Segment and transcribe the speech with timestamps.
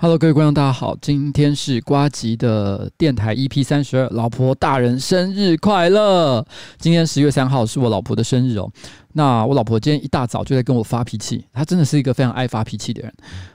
[0.00, 6.46] 各位观众，大家好，今天是呱吉的电台 EP 三十二，老婆大人生日快乐！
[6.78, 8.70] 今天十月三号是我老婆的生日哦。
[9.14, 13.12] 那我老婆今天一大早就在跟我发脾气，她真的是一个非常爱发脾气的人。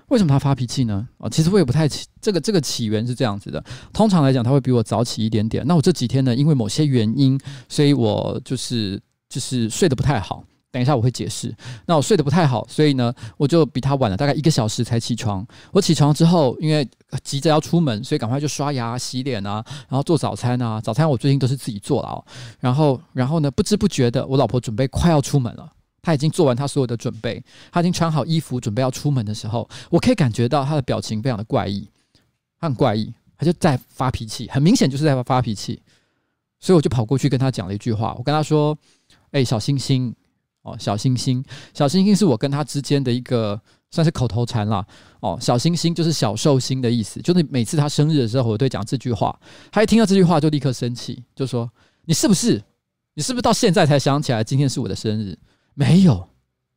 [0.09, 1.07] 为什么她发脾气呢？
[1.19, 3.63] 哦，其实我也不太起这个这个起源是这样子的。
[3.93, 5.65] 通常来讲，她会比我早起一点点。
[5.65, 7.39] 那我这几天呢，因为某些原因，
[7.69, 10.43] 所以我就是就是睡得不太好。
[10.73, 11.55] 等一下我会解释。
[11.85, 15.45] 那我睡得不太好，所以呢，我就比他晚了大概一个小时才起床。
[15.71, 16.85] 我起床之后，因为
[17.23, 20.81] 急着要出门，所以赶快就刷牙、洗脸啊，然后做早餐啊。
[20.81, 22.25] 早餐我最近都是自己做了哦。
[22.59, 25.71] 然后，然后呢，不知不觉的，我老婆准备快要出门了。
[26.01, 27.41] 她已经做完她所有的准备，
[27.71, 31.87] 她已经穿好衣服，准备要出门的时候，我可以感觉到她的表情非常的怪异，
[32.59, 35.79] 她很怪异，她就在发脾气，很明显就是在发脾气。
[36.59, 38.75] 所以我就跑过去跟她讲了一句话，我跟她说
[39.29, 40.11] ：“哎，小星星。”
[40.63, 41.43] 哦，小星星，
[41.73, 43.59] 小星星是我跟他之间的一个
[43.91, 44.85] 算是口头禅啦。
[45.19, 49.37] 哦，小星星就是小寿星的意思，就是每次他生日的时候，我都讲这句话。
[49.71, 51.69] 他一听到这句话就立刻生气，就说
[52.05, 52.63] ：“你是不是？
[53.13, 55.37] 你是不是到现在才想起来今天是我的生日？
[55.73, 56.27] 没有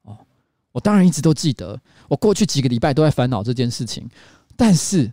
[0.03, 0.19] 哦，
[0.73, 4.09] 我当然一直都记得，我过去几个礼拜都在烦恼这件事情，
[4.57, 5.13] 但是，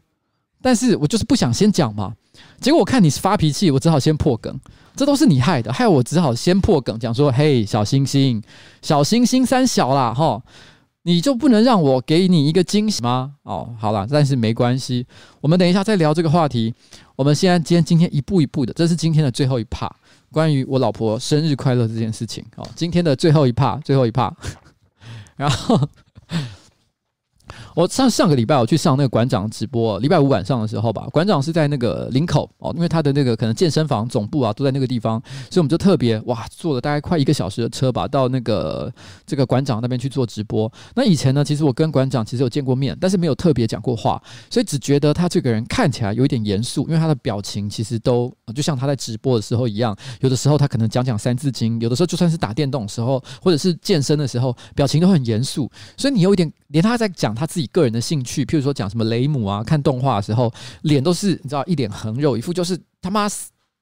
[0.62, 2.16] 但是我就是不想先讲嘛。
[2.60, 4.60] 结果我看你是发脾气，我只好先破梗。”
[4.96, 8.42] 这都是你害的，害我只好先破梗，讲说：“嘿，小星星，
[8.82, 10.42] 小星星三小啦，哈，
[11.04, 15.06] 你就不能让我给你一个惊喜吗？”哦，好了，但是没关系，
[15.42, 16.74] 我们等一下再聊这个话题。
[17.16, 19.94] 我们现在今天今天一步一步的，这是今天的最后一趴，
[20.32, 22.44] 关于我老婆生日快乐这件事情。
[22.56, 24.34] 哦，今天的最后一趴，最后一趴，
[25.36, 25.80] 然后。
[27.76, 38.94] 我上上个礼拜我去上那个馆长直播，礼拜五晚上的时候吧，馆长是在那个林口哦，因为他的那个可能健身房总部啊都在那个地方，所以我们就特别哇坐了大概快一个小时的车吧，到那个
[39.26, 40.72] 这个馆长那边去做直播。
[40.94, 44.22] 那以前呢，其实我跟馆长其实有见过面，但是没有特别讲过话，
[44.52, 55.68] 所以只觉得他这个人看起来有一点严肃，因为他的表情其实都就像他在直播的时候一样，有的时候他可能讲讲三字经，有的时候就算是打电动的时候或者是健身的时候，表情都很严肃，
[55.98, 57.63] 所以你有一点连他在讲他自己。
[57.68, 63.28] 个人的兴趣，譬如说讲什么雷姆啊，看动画的时候，脸都是你知道一脸横肉，一副就是他妈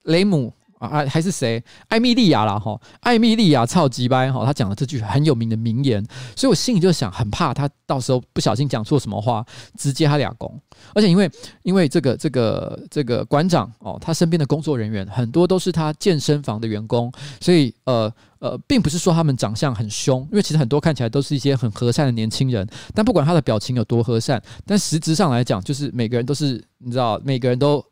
[0.03, 0.53] 雷姆。
[0.81, 1.63] 啊，还是谁？
[1.89, 6.03] 艾米莉亚啦，哈，艾米莉亚超级掰哈，他讲了这句很有名的名言，
[6.35, 9.45] 所以我心里就想，很怕他到时候不小心讲错什么话，
[9.77, 10.59] 直接他俩攻。
[10.95, 11.29] 而且因为
[11.61, 27.85] 因为这个这个这个馆长哦，他身边的工作人员很多都是他健身房的员工，所以呃呃，并不是说他们长相很凶，因为其实很多看起来都是一些很和善的年轻人，但不管他的表情有多和善，但实质上来讲，就是每个人都是你知道，每个人都。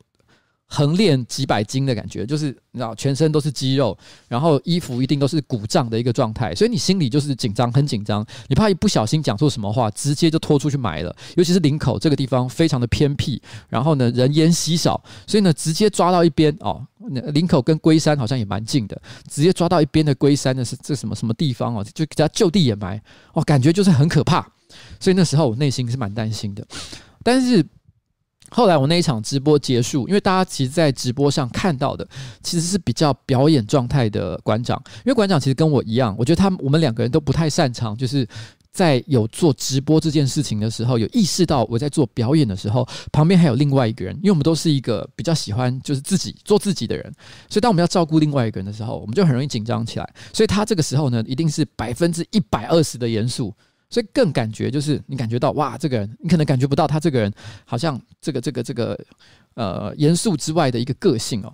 [0.71, 11.13] 横练几百斤的感觉，就是你知道全身都是肌肉，然后衣服一定都是鼓胀的一个状态，所以你心里就是紧张，很紧张，你怕一不小心讲错什么话，直接就拖出去埋了。
[11.36, 16.86] 尤其是领口这个地方非常的偏僻，然后呢人烟稀少，所以呢直接抓到一边哦，
[17.33, 23.01] 林口跟龟山好像也蛮近的，直接抓到一边的龟山的是这什么什么地方哦，就给他就地掩埋
[23.33, 24.48] 哦，感觉就是很可怕，
[25.00, 26.63] 所以那时候我内心是蛮担心的，
[27.24, 27.66] 但是。
[28.51, 32.07] 后来我那一场直播结束，因为大家其实，在直播上看到的
[32.42, 38.28] 其实是比较表演状态的馆长，因为馆长其实跟我一样，我觉得他我们两个人都不太擅长，就是
[38.72, 47.04] 在有做直播这件事情的时候，有意识到我在做表演的时候，旁边还有另外一个人，因为我们都是一个比较喜欢就是自己做自己的人，
[47.50, 53.54] 所以当我们要照顾另外一个人的时候，我们就很容易紧张起来，所以他这个时候呢，一定是百分之一百二十的严肃。
[53.90, 57.34] 所以更感觉就是你感觉到哇，这个人你可能感觉不到他这个人
[57.66, 59.00] 好像这个这个这个
[59.56, 61.52] 呃严肃之外的一个个性哦。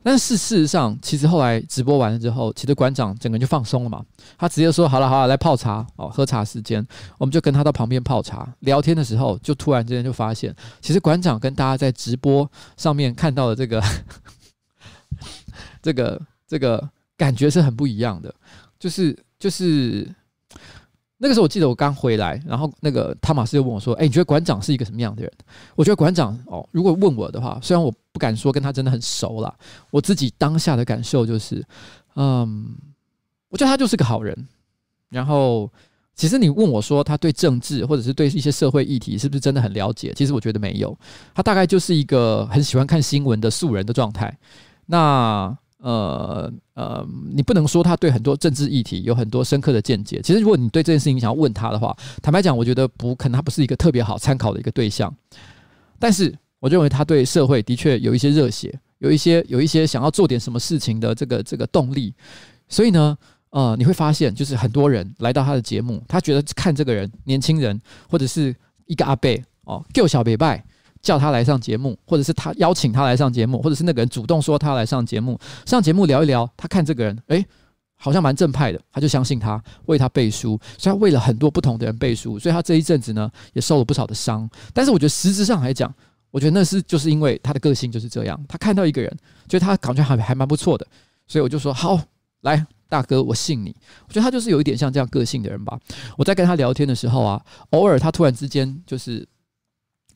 [0.00, 4.04] 但是事实上，其实后来直播完了之后，其实馆长整个人就放松了嘛。
[4.38, 6.86] 他直接说：“好了好了，来泡茶哦，喝茶时间。”
[7.18, 13.82] 我们就跟他到旁边泡茶聊天的时候，就突然之间就发现，其实馆长跟大家在直播上面看到的这个
[15.82, 18.32] 这个这个感觉是很不一样的，
[18.78, 20.08] 就是就是。
[21.22, 25.32] 那个时候我记得我刚回来，然后那个汤马斯就问我说：“哎，你觉得馆长是一个什么样的人？”
[25.76, 29.54] 我觉得馆长哦，如果问我的话，虽然我不敢说跟他真的很熟啦，
[29.92, 31.64] 我自己当下的感受就是，
[32.16, 32.74] 嗯，
[33.50, 34.36] 我觉得他就是个好人。
[35.10, 35.70] 然后，
[36.16, 40.12] 其实你问我说他对政治或者是对一些社会议题是不是真的很了解？
[40.16, 40.98] 其实我觉得没有，
[41.36, 44.36] 他大概就是一个很喜欢看新闻的素人的状态。
[44.86, 45.56] 那。
[45.82, 50.20] 呃呃，你不能说他对很多政治议题有很多深刻的见解。
[50.22, 55.12] 其实，如果你对这件事情想要问他的话，坦白讲，我觉得不可能，他不是一个特别好参考的一个对象。
[55.98, 62.14] 但是，我认为他对社会的确有一些热血，有一些有一些想要做点什么事情的这个这个动力。
[62.68, 63.18] 所以呢，
[63.50, 68.54] 呃，你会发现，就是很多人来到他的节目，他觉得看这个人年轻人或者是
[68.86, 69.28] 一个阿伯
[69.64, 70.64] 哦，叫小北拜。
[71.02, 76.48] 叫他来上节目，或者是他邀请他来上节目，或者是那个人主动说他来上节目，上节目聊一聊。
[76.56, 77.44] 他看这个人，诶，
[77.96, 80.58] 好像蛮正派的，他就相信他，为他背书。
[80.78, 84.48] 所以他为了很多不同的人背书，所以他这一阵子呢也受了不少的伤。
[84.72, 85.92] 但是我觉得实质上来讲，
[86.30, 88.40] 我觉得那是就是因为他的个性就是这样。
[88.48, 89.10] 他看到一个人，
[89.48, 90.86] 觉得他感觉还还蛮不错的，
[91.26, 92.00] 所以我就说好，
[92.42, 93.74] 来大哥，我信你。
[94.06, 95.76] 我觉得他就是有一点像这样个性的人吧。
[96.16, 99.26] 我在跟他聊天的时候啊，偶尔他突然之间就是。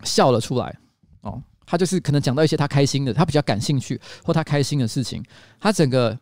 [0.04, 0.78] 笑了出来，
[1.22, 5.24] 哦，他就是可能讲到一些他开心的，他比较感兴趣或他开心的事情，
[5.58, 6.18] 他整个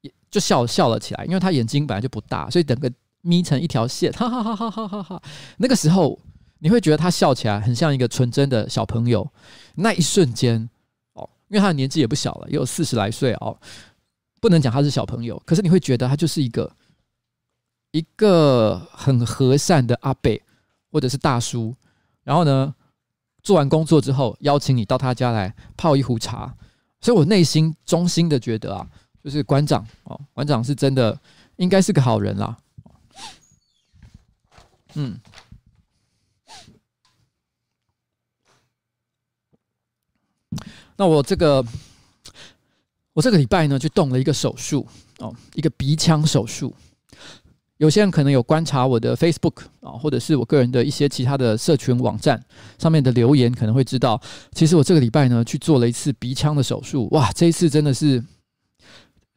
[0.00, 2.90] 也就笑笑了起来，因为他眼睛本来就不大，所以整个
[3.22, 5.22] 眯成一条线，哈哈哈哈哈哈哈。
[5.58, 6.18] 那个时候
[6.58, 9.28] 你会觉得他笑起来很像一个纯真的小朋友，
[9.74, 10.68] 那一瞬间，
[11.12, 13.58] 哦，因为他的年纪也不小了，也有四十来岁哦，
[14.40, 16.72] 不能讲他是小朋友，可是你会觉得他就是一个
[17.90, 20.40] 一个很和善的阿伯
[20.90, 21.74] 或者是大叔，
[22.22, 22.74] 然后呢，
[23.46, 26.52] 做完工作之后，邀请你到他家来泡一壶茶，
[27.00, 28.84] 所以我内心衷心的觉得啊，
[29.22, 31.16] 就是馆长哦，馆长是真的
[31.54, 32.58] 应该是个好人啦。
[34.94, 35.16] 嗯，
[40.96, 41.64] 那我这个
[43.12, 44.84] 我这个礼拜呢，就动了一个手术
[45.20, 46.74] 哦，一个鼻腔手术。
[47.78, 52.42] 有些人可能有观察我的 Facebook 啊，或者是我个人的一些其他的社群网站
[52.78, 54.20] 上面的留言，可能会知道，
[54.52, 58.22] 其实我这个礼拜呢去做了一次鼻腔的手术，哇，这一次真的是。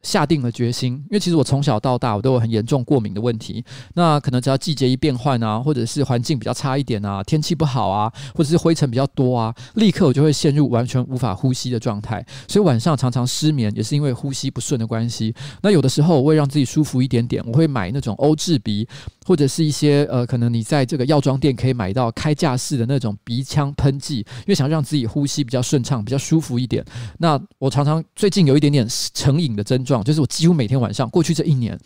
[0.02, 3.62] 下定了决心，因为其实我从小到大我都有很严重过敏的问题。
[3.94, 12.24] 那可能只要季节一变换啊，或者是环境比较差一点啊，天气不好啊，或者是灰尘比较多啊，立刻我就会陷入完全无法呼吸的状态。
[12.48, 15.34] 所以晚上常常失眠，也是因为呼吸不顺的关系。
[15.62, 18.88] 那有的时候我会让自己舒服一点点，我会买那种欧治鼻，
[19.26, 26.82] 或者是一些呃，可能你在这个药妆店可以买到开架式的那种鼻腔喷剂，因为想让自己呼吸比较顺畅、比较舒服一点。
[27.18, 29.89] 那我常常最近有一点点成瘾的症状。
[29.90, 31.78] 状就是我几乎每天晚上，过去这一年，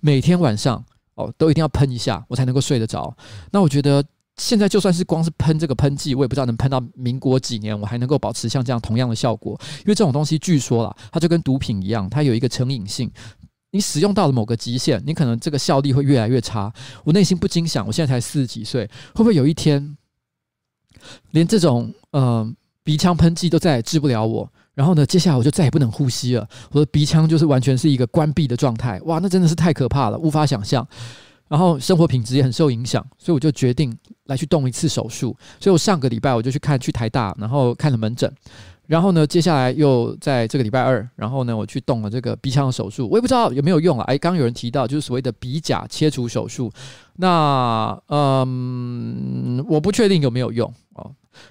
[0.00, 0.82] 每天晚上
[1.14, 3.14] 哦，都一定要喷一下，我才能够睡得着。
[3.52, 4.02] 那我觉得
[4.38, 9.60] 现在就算是光是喷这个喷剂，我也不知道能喷到民国几年，我还能够保持像这样同样的效果。
[9.80, 13.10] 因为这种东西据说啦，它就跟毒品一样，它有一个成瘾性。
[13.72, 16.72] 你使用到了某个极限，你可能这个效力会越来越差。
[17.04, 19.96] 我内心不禁想，我现在才四十几岁，会不会有一天，
[21.30, 24.50] 连这种嗯、呃、鼻腔喷剂都再也治不了我？
[24.74, 29.00] 然后呢，接下来我就再也不能呼吸了，我的鼻腔就是完全是一个关闭的状态。
[29.04, 30.86] 哇，那真的是太可怕了，无法想象。
[31.48, 33.92] 然后生活品质也很受影响，所以我就决定
[34.26, 35.36] 来去动一次手术。
[35.58, 38.32] 所以我上个礼拜我就去看去台大，然后看了门诊。
[38.86, 44.04] 然后呢，接下来又在这个礼拜二，然后呢，我去动了这个鼻腔的手术，我也不知道有没有用啊。
[44.04, 46.70] 哎，刚有人提到，就是所谓的鼻甲切除手术，
[47.16, 50.72] 那嗯，我不确定有没有用。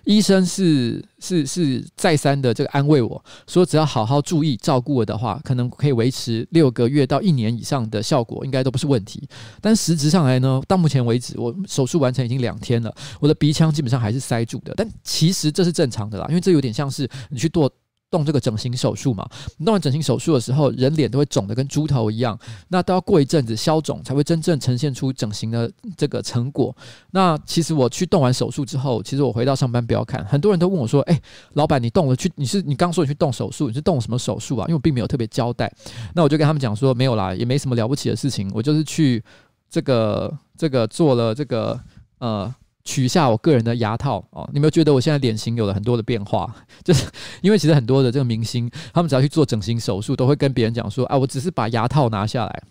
[0.03, 9.27] 医生是是是再三的这个安慰我说，只要好好注意照顾我的话，可能可以维持六个月到一年以上的效果，应该都不是问题。
[9.61, 14.73] 但实质上来呢，到目前为止，我手术完成已经两天了，我的鼻腔基本上还是塞住的。
[14.75, 17.71] 但其实这是正常的啦，因为这有点像是你去做。
[18.09, 19.27] 动这个整形手术嘛，
[19.59, 22.37] 弄完整形手术的时候，人脸都会肿得跟猪头一样，
[22.69, 26.75] 那都要过一阵子消肿，才会真正呈现出整形的这个成果。
[27.11, 31.21] 那其实我去动完手术之后，其实我回到上班不要看，很多人都问我说：“哎，
[31.53, 32.31] 老板，你动了去？
[32.35, 35.71] 你是你刚说你去动手术，你是动什么手术啊？”因为我并没有特别交代。
[36.15, 39.23] 那我就跟他们讲说：“没有啦，也没什么了不起的事情，我就是去
[39.69, 41.79] 这个这个做了这个
[42.17, 42.53] 呃。”
[42.85, 46.53] 取下我个人的牙套哦，你有没有觉得我现在脸型有了很多的变化？
[46.83, 47.05] 就是
[47.41, 52.63] 因为其实很多的这个明星，他们只要去做整形手术，都会跟别人讲说：“啊，我只是把牙套拿下来，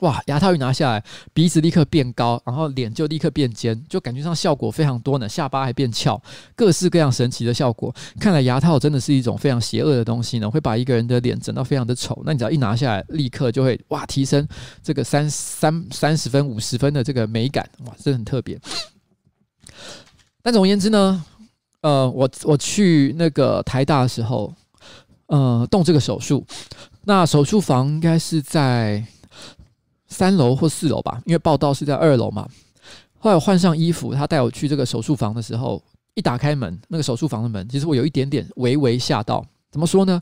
[0.00, 6.20] 哇，牙套一拿下来，鼻子立刻变高，然后脸就立刻变尖，就感觉上效果非常多呢，下巴还变翘，
[6.56, 7.94] 各式各样神奇的效果。
[8.18, 12.20] 看来牙套真的是一种非常邪恶的东西呢，会把一个人的脸整到非常的丑。
[12.24, 14.46] 那你只要一拿下来，立刻就会哇，提升
[14.82, 18.58] 这个三三三十分、五十分的这个美感，哇，这很特别。”
[20.42, 21.24] 但总而言之呢，
[21.82, 24.52] 呃，我我去那个台大的时候，
[25.26, 26.46] 呃，动这个手术，
[27.04, 29.04] 那手术房应该是在
[30.06, 32.48] 三楼或四楼吧，因为报道是在二楼嘛。
[33.18, 35.82] 后来我换上衣服，他带我去这个手术房的时候，
[36.14, 39.44] 一打开门，那个手术房的门，其实我有一点点微微吓到。
[39.70, 40.20] 怎么说呢？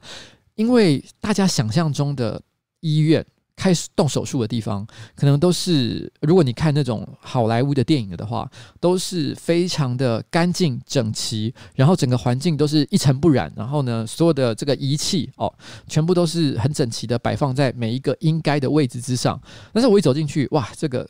[0.54, 2.40] 因为大家想象中的
[2.80, 3.24] 医院。
[3.56, 8.48] 开始动手术的地方，可能都是如果你看那种好莱坞的电影的话，
[8.78, 15.52] 都是非常的干净整齐，然后整个环境都是一尘不染，然后呢，所有的这个仪器哦，
[15.88, 19.40] 全部都是很整齐的摆放在每一个应该的位置之上。
[19.72, 21.08] 但是我一走进去，哇，这个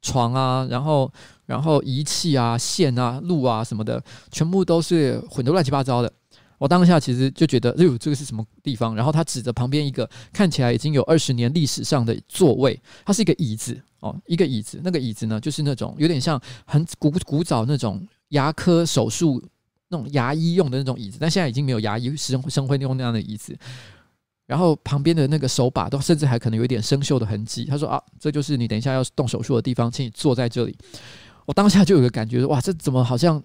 [0.00, 1.12] 床啊，然后
[1.44, 6.10] 然后仪器啊、线啊、路啊什么的，全部都是混得乱七八糟的。
[6.62, 8.94] 我当下其实就觉得，哎呦，这个是什么地方？
[8.94, 14.80] 然后他指着旁边一个看起来已经有二十年历史上的座位，它是一个椅子哦，一个椅子。
[14.84, 19.42] 那个椅子呢，就是那种有点像很古古早那种牙科手术
[19.88, 23.58] 那种牙医用的那种椅子，但现在已经没有牙医生生会用那样的椅子。
[24.46, 27.64] 然后旁边的那个手把都甚至还可能有一点生锈的痕迹。
[27.64, 30.76] 他说啊，这就是你等一下要动手术的地方，请你坐在这里。
[31.44, 33.42] 我当下就有个感觉，哇，这怎么好像？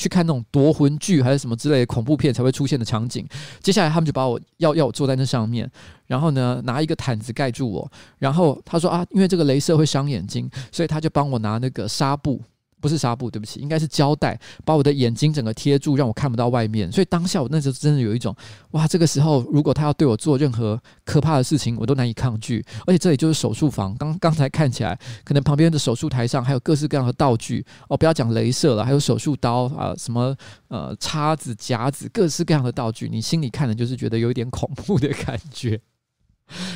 [0.00, 3.26] 去看那种夺魂剧还是什么之类的恐怖片才会出现的场景，
[3.60, 5.70] 接下来他们就把我要要我坐在那上面，
[6.06, 12.40] 然后呢拿一个毯子盖住我，然后他说啊，因为这个镭射会伤眼睛，所以他就帮我拿那个纱布。
[12.80, 16.90] 不是纱布，对不起，应该是胶带，把我的眼睛整个贴住，让我看不到外面。
[16.90, 18.34] 所以当下我那时候真的有一种，
[18.70, 22.64] 哇，这个时候如果他要对我做任何可怕的事情，我都难以抗拒。
[22.86, 30.34] 而且这里就是手术房，刚刚才看起来，可能旁边的手术台上还有各式各样的道具哦，不要讲镭射了，还有手术刀啊，什么
[30.68, 35.80] 呃叉子、夹子，各式各样的道具，你心里看的就是觉得有一点恐怖的感觉。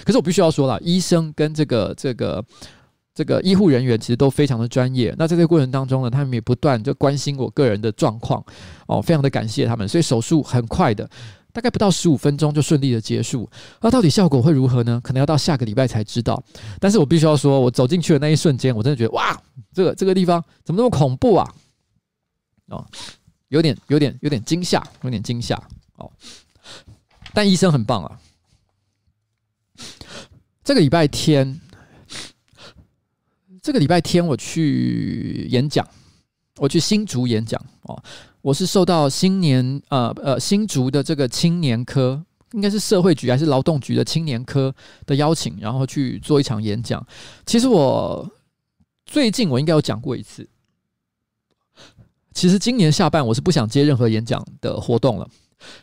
[0.05, 2.45] 可是我必须要说了，医生跟这个这个。
[3.15, 5.15] 这个医护人员其实都非常的专业。
[5.17, 8.45] 那在这个过程当中呢，他们也不断就关心我个人的状况
[8.89, 9.87] 哦，非常的感谢他们。
[9.87, 11.09] 所以手术很快的，
[11.53, 13.49] 大概不到十五分钟就顺利的结束。
[13.81, 15.01] 那到底效果会如何呢？
[15.05, 16.43] 可能要到下个礼拜才知道。
[16.81, 19.41] 但是我必须要说，我走进去的那一瞬间，我真的觉得哇，
[19.73, 21.55] 这个这个地方怎么那么恐怖啊？
[22.71, 22.85] 哦，
[23.49, 25.55] 有点有点有点惊吓，有点惊吓
[25.99, 26.11] 哦。
[27.33, 28.19] 但医生很棒啊。
[30.65, 31.61] 这个礼拜天。
[33.65, 35.89] 这个礼拜天我去演讲，
[36.59, 37.99] 我去新竹演讲哦。
[38.43, 44.75] 我是受到新年呃呃新竹的这个青年科，应该是社会局还是劳动局的青年科
[45.07, 47.03] 的邀请，然后去做一场演讲。
[47.47, 48.31] 其实我
[49.07, 50.47] 最近我应该有讲过一次。
[52.35, 55.27] 其实今年下半我是不想接任何演讲的活动了，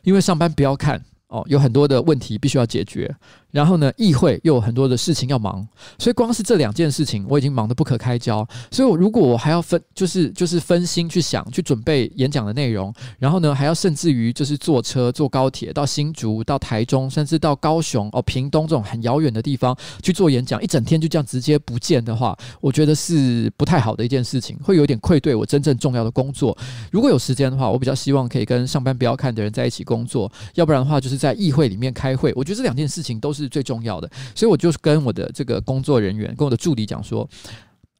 [0.03, 3.11] 因为上班不要看哦，有很多的问题必须要解决。
[3.51, 5.67] 然后呢，议会又有很多的事情要忙，
[5.99, 8.47] 所以光是这两件事情，我已经忙得不可开交。
[8.71, 26.57] 所以，我如果我还要分，就是就是分心去想，去准备演讲的内容，然后呢，还要甚至于就是坐车、坐高铁到新竹、到台中，甚至到高雄、哦屏东这种很遥远的地方去做演讲，一整天就这样直接不见的话，我觉得是不太好的一件事情，会有点愧对我真正重要的工作。
[26.89, 32.31] 如果有时间的话，我比较希望可以跟上班不要看的人在一起工作，要不然的话就是在议会里面开会。
[32.35, 33.40] 我觉得这两件事情都是。
[33.41, 37.27] 是最重要的，所以我就跟我的这个工作人员、跟我的助理讲说：“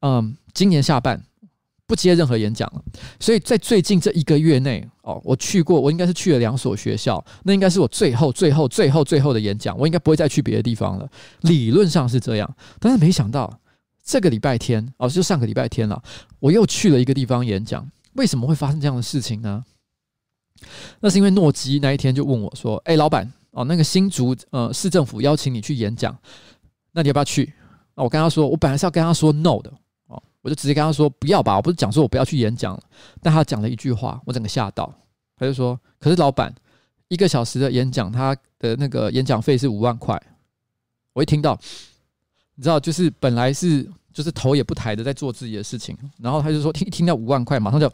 [0.02, 1.22] 嗯，今年下半
[1.86, 2.82] 不接任何演讲了。
[3.20, 11.10] 所以在最近这一个月内，哦，我去过，我应该是去了两所学校，那应该是我最后、最后、最后、最后的演讲，我应该不会再去别的地方了。
[11.42, 13.60] 理论上是这样，但是没想到
[14.04, 16.02] 这个礼拜天，哦，就上个礼拜天了，
[16.40, 17.90] 我又去了一个地方演讲。
[18.14, 19.64] 为什么会发生这样的事情呢？
[21.00, 26.18] 那是因为诺基那一天就问我说：“哎，老板，哦，那个新竹呃市政府邀请你去演讲，
[26.94, 27.54] 那你要不要去？”
[27.96, 29.70] 那我跟他说，我本来是要跟他说 no 的
[30.08, 32.82] 哦，我就直接跟他说不要吧，我不是讲说我不要去演讲了，
[33.22, 34.94] 但他讲了一句话，我整个吓到，
[35.38, 36.54] 他就说：“可是老板，
[37.10, 40.18] 一个小时的演讲，他的那个演讲费是五万块。”
[41.12, 41.60] 我一听到，
[42.56, 47.92] 你知道，就是本来是就是头也不抬的在做自己的事情，然后他就说听一听到五万块，马上就。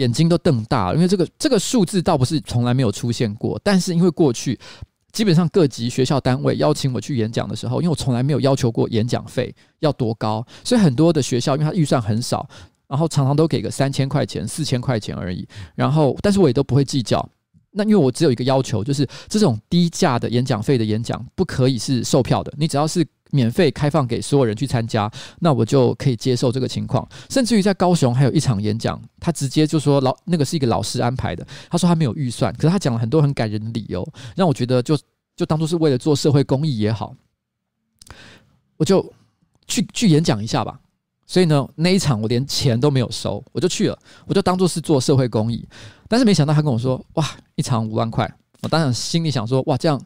[0.00, 4.58] 眼睛都瞪大了，因为这个这个数字倒不是从来没有出现过，但是因为过去
[5.12, 12.48] 基本上各级学校单位邀请我去演讲的时候，因为我从来没有要求过演讲费要多高，所以很多的学校因为它预算很少，
[12.88, 17.28] 然后常常都给个三千块钱、四千块钱而已，然后但是我也都不会计较。
[17.72, 23.06] 那因为我只有一个要求，就是这种低价的演讲费的演讲不可以是售票的，你只要是。
[23.32, 25.08] 免费开放给所有人去参加，
[25.38, 27.08] 那我就可以接受这个情况。
[27.28, 34.98] 甚至于在高雄还有一场演讲，他直接就说老那个是一个老师安排的，他说他没有预算，可是他讲了很多很感人的理由，让我觉得就
[35.36, 37.14] 就当做是为了做社会公益也好，
[38.76, 39.14] 我就
[39.68, 40.80] 去去演讲一下吧。
[41.30, 45.64] 所以呢，那一场我连钱都没有收，我就去了，我就当做是做社会公益。
[46.08, 48.28] 但是没想到他跟我说，哇，一场五万块，
[48.62, 50.02] 我当然心里想说，哇，这样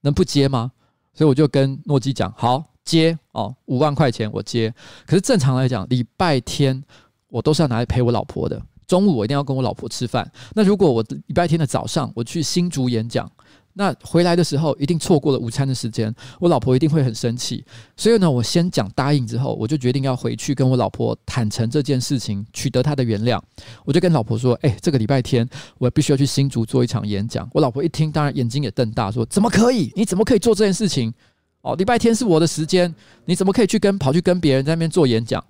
[0.00, 0.72] 能不接吗？
[1.14, 4.74] 所以我就跟诺基讲，好接哦，五万块钱我接。
[5.06, 6.82] 可是正常来讲，礼拜天
[7.28, 8.60] 我都是要拿来陪我老婆的。
[8.88, 10.28] 中午我一定要跟我老婆吃饭。
[10.52, 13.30] 那如果我礼拜天的早上我去新竹演讲，
[13.72, 17.64] 那回来的时候一定错过了午餐的时间，我老婆一定会很生气。
[17.96, 23.40] 所以呢，我先讲答应之后，我就决定要回去跟我老婆坦诚这件事情，取得她的原谅。
[23.84, 29.92] 我就跟老婆说：“哎，这个礼拜天我必须要去新竹做一场演讲。”我老婆一听，当然眼睛也瞪大，说：“怎么可以？
[29.94, 31.14] 你怎么可以做这件事情？
[31.62, 32.92] 哦，礼拜天是我的时间，
[33.24, 35.42] 你怎么可以去跟跑去跟别人在那边做演讲？”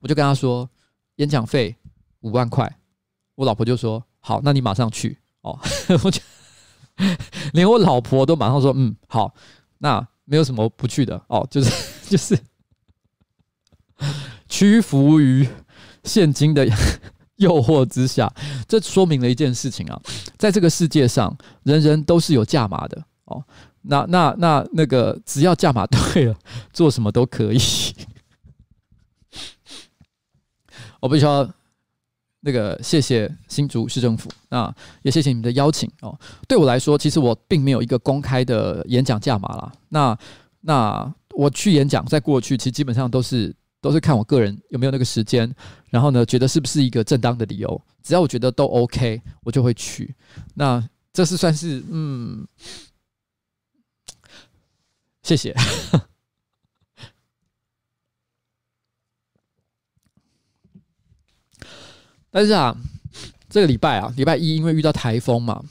[0.00, 0.68] 我就跟她说
[1.16, 1.74] ：“演讲费
[2.20, 2.70] 五万块。”
[3.36, 5.58] 我老婆就说：“好，那你马上去。”哦，
[6.04, 6.20] 我就。
[7.52, 9.34] 连我老婆都马上说：“嗯，好，
[9.78, 11.70] 那没有什么不去的哦，就是
[12.10, 12.38] 就是
[14.48, 15.48] 屈服于
[16.04, 16.66] 现金的
[17.36, 18.32] 诱惑之下。
[18.66, 20.00] 这说明了一件事情啊，
[20.36, 23.44] 在这个世界上，人人都是有价码的哦。
[23.82, 26.36] 那那那那个，只要价码对了，
[26.72, 27.58] 做什么都可以。
[31.00, 31.48] 我必须要。”
[32.40, 34.72] 那个，谢谢新竹市政府，那
[35.02, 36.16] 也谢谢你们的邀请哦。
[36.46, 39.72] 对我来说，其实我并没有一个公开的演讲价码啦。
[39.88, 40.18] 那
[40.60, 45.52] 那我去演讲，在过去其实基本上都是都是看我个人有没有那个时间，
[45.90, 50.14] 然后呢，觉得是不是一个正当的理由，只要我觉得都 OK，我就会去。
[50.54, 52.46] 那这是算是嗯，
[55.22, 55.54] 谢谢。
[62.30, 62.76] 但是啊，
[63.48, 65.62] 这个礼拜啊，礼拜一因为遇到台风嘛，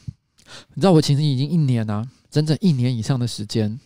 [0.73, 3.79] 你知道我其实已经一年啊，整整一年以上的时间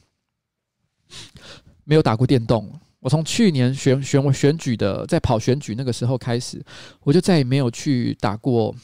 [1.83, 2.71] 没有打过电动。
[2.99, 6.63] 我从去年选选我选举的，在跑选举那个时候开始，
[7.01, 8.75] 我就再也没有去打过。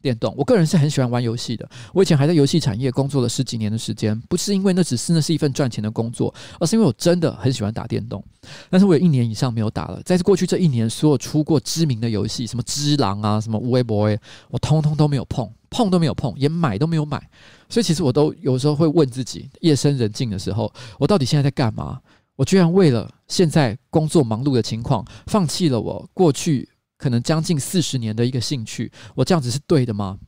[0.00, 1.68] 电动，我个人是很喜欢玩游戏的。
[1.92, 8.22] 我以前还在游戏产业工作了十几年的时间，不是因为那只是那是一份赚钱的工作，而是因为我真的很喜欢打电动。
[8.70, 10.00] 但是我有一年以上没有打了。
[10.04, 14.14] 在过去这一年，所有出过知名的游戏，什么《只狼》啊，什么《无畏 boy》，
[14.50, 17.20] 我通通都没有碰，碰都没有碰，连买都没有买。
[17.68, 22.00] 所以其实我都有时候会问自己：夜深人静的时候，我到底现在在干嘛？
[22.36, 26.68] 我居然为了现在工作忙碌的情况，放弃了我过去。
[26.98, 30.18] 可能将近四十年的一个兴趣，我这样子是对的吗？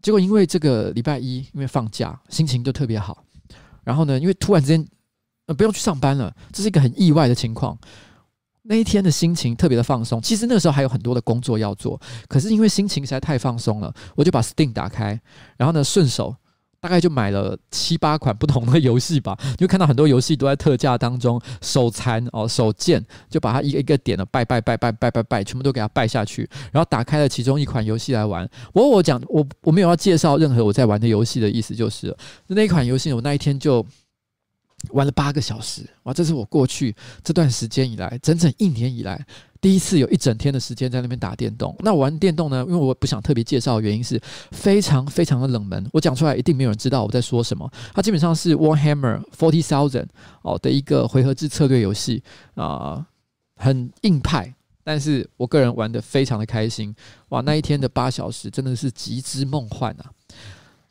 [0.00, 3.24] 结果因为这个礼拜一，因为放假，心情就特别好。
[3.82, 4.86] 然后呢，因为突然之间，
[5.46, 7.76] 呃，不用去上班了，这是一个很意外的情况。
[8.62, 10.20] 那一天的心情特别的放松。
[10.22, 15.20] 其实那个时候还有很多的工作要做，可是因为心情实在太放松了，我就把 Steam 打开，
[15.56, 16.36] 然后呢，顺手。
[16.84, 28.46] 大概就买了七八款不同的游戏吧，就看到很多游戏都在特价当中，手残哦，手贱，就把它一个一个点了，拜拜拜拜拜拜拜，全部都给它拜下去，然后打开了其中一款游戏来玩。
[28.74, 32.14] 我我讲我我没有要介绍任何我在玩的游戏的意思，就是
[32.48, 33.82] 那一款游戏我那一天就
[34.90, 36.12] 玩了八个小时，哇！
[36.12, 39.24] 这是我过去这段时间以来，整整一年以来
[39.60, 41.74] 第一次有一整天的时间在那边打电动。
[41.80, 42.64] 那玩电动呢？
[42.68, 44.20] 因为我不想特别介绍原因是
[44.52, 47.70] 非常非常的冷门，我讲出来一定没有人知道我在说什么。
[47.94, 50.06] 它基本上是 Warhammer Forty Thousand
[50.42, 52.22] 哦的一个回合制策略游戏
[52.54, 53.06] 啊、
[53.56, 56.94] 很硬派，但是我个人玩得非常的开心。
[57.30, 57.40] 哇！
[57.40, 60.10] 那一天的八小时真的是极之梦幻啊！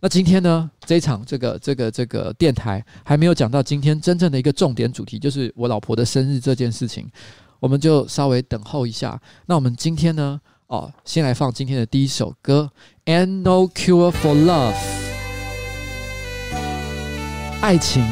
[0.03, 7.09] 那今天呢，这一场这个这个这个电台还没有讲到今天真正的一个重点主题，就是我老婆的生日这件事情，
[7.61, 9.17] 我们就稍微等候一下。
[9.45, 10.37] 那我们今天呢，
[10.67, 12.69] 哦，先来放今天的第一首歌
[13.09, 14.73] 《And No Cure for Love》，
[17.61, 18.05] 爱情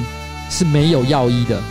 [0.49, 1.61] 是没有药医的。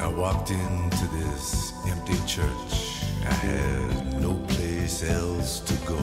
[0.00, 3.04] I walked into this empty church.
[3.24, 6.00] I had no place else to go.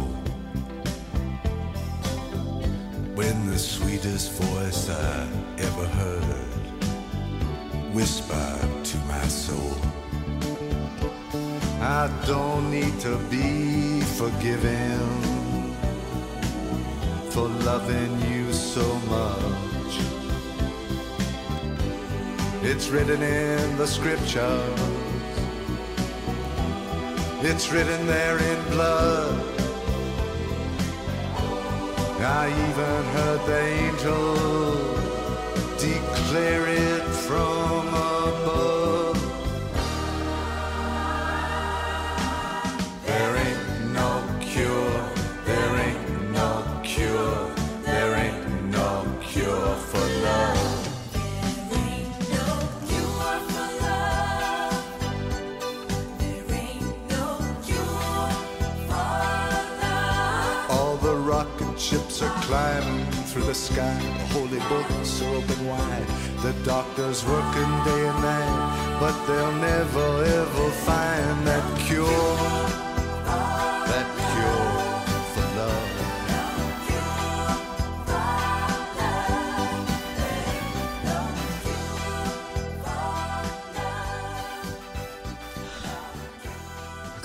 [3.16, 6.24] When the sweetest voice I ever heard
[7.94, 9.78] whispered to my soul,
[11.82, 15.00] I don't need to be forgiven
[17.32, 19.65] for loving you so much
[22.90, 24.80] written in the scriptures.
[27.44, 29.36] It's written there in blood.
[32.22, 34.34] I even heard the angel
[35.78, 37.65] declare it from
[62.22, 64.00] are climbing through the sky.
[64.00, 66.08] The holy books are open wide.
[66.42, 72.85] The doctor's working day and night, but they'll never ever find that cure.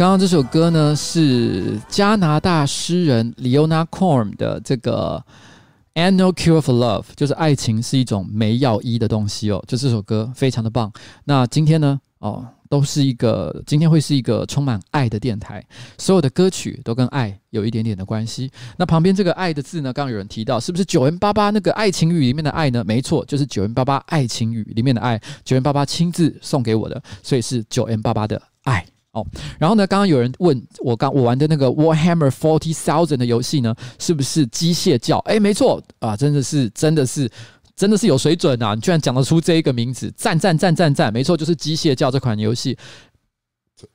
[0.01, 5.23] 刚刚这首歌呢是加拿大诗人 Leona Corm 的这个
[5.93, 9.63] "Ain't No Cure for Love"，就是爱情是一种没药医的东西哦。
[9.69, 10.91] 就这首歌非常的棒。
[11.25, 15.63] 那今天呢，哦，都是一个今天会是一个充满爱的电台，
[15.99, 18.51] 所有的歌曲都跟爱有一点点的关系。
[18.79, 22.83] 那旁边这个“爱”的字呢，刚刚有人提到，是不是九 N 八八那个爱情语里面的爱呢？
[22.83, 28.87] 没错，就是九 N 八八爱情语里面的爱，九 N 八八亲自送给我的，所以是九 N 八八的爱。
[29.13, 29.27] 哦，
[29.59, 35.19] 然后呢，刚刚有人问我刚我玩的那个 Warhammer Forty Thousand 的游戏呢，是不是机械教？
[35.21, 37.29] 哎，没错啊，真的是，真的是，
[37.75, 38.75] 真的是有水准啊！
[38.75, 41.13] 你居然讲得出这一个名字，赞赞赞赞赞！
[41.13, 42.79] 没错，就是机械教这款游戏。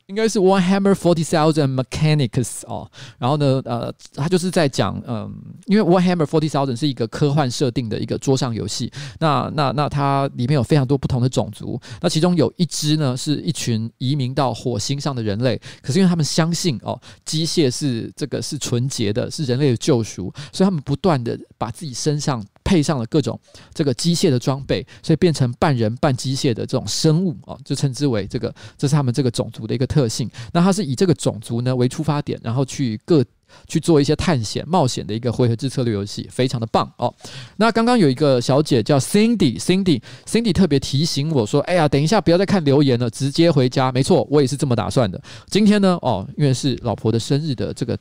[0.08, 5.34] 应该是 One Hammer Forty Thousand Mechanics 哦，然后呢，呃，他就是在讲，嗯，
[5.66, 23.40] 因为 One Hammer Forty Thousand 是一个科幻设定的一个桌上游戏，那那那它里面有非常多不同的种族，那其中有一支呢是一群移民到火星上的人类，可是因为他们相信哦，机械是这个是纯洁的，是人类的救赎，所以他们不断的把自己身上配上了各种
[23.74, 30.30] 这个机械的装备，所以变成半人半机械的这种生物哦，就称之为这个，这是他们这个种族的一个特性。
[30.52, 33.24] 那它是以这个种族呢为出发点，然后去各
[33.68, 37.14] 去做一些探险冒险的一个回合制策略游戏，非常的棒哦。
[37.58, 45.22] 那刚刚有一个小姐叫 Cindy，Cindy，Cindy Cindy 特别提醒我说：“哎呀，等一下不要再看留言了，直接回家。”没错，我也是这么打算的。
[45.48, 47.96] 今天呢，哦，因为是老婆的生日的这个。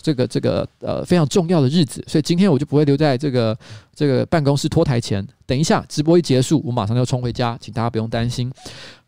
[0.00, 3.56] 这个这个呃非常重要的日子，所以今天我就不会留在这个
[3.94, 5.26] 这个办公室拖台前。
[5.46, 8.48] 等一下直播一结束，我马上就冲回家，请大家不用担心。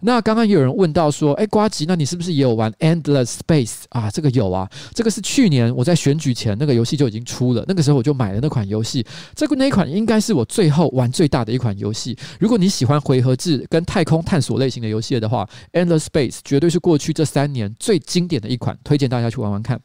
[0.00, 4.10] 那刚刚也有人问到说，哎，瓜吉，那你是不是也有玩 Endless Space 啊？
[4.10, 9.06] 这个有啊，这个是去年我在选举前那个游戏就已经出了，那个时候我就买了那款游戏。
[9.36, 12.18] 这个那一款应该是我最后玩最大的一款游戏。
[12.40, 19.80] 如果你喜欢回合制跟太空探索类型的游戏的话，Endless Space 绝对是过去这三年最经典的一款，推荐大家去玩玩看。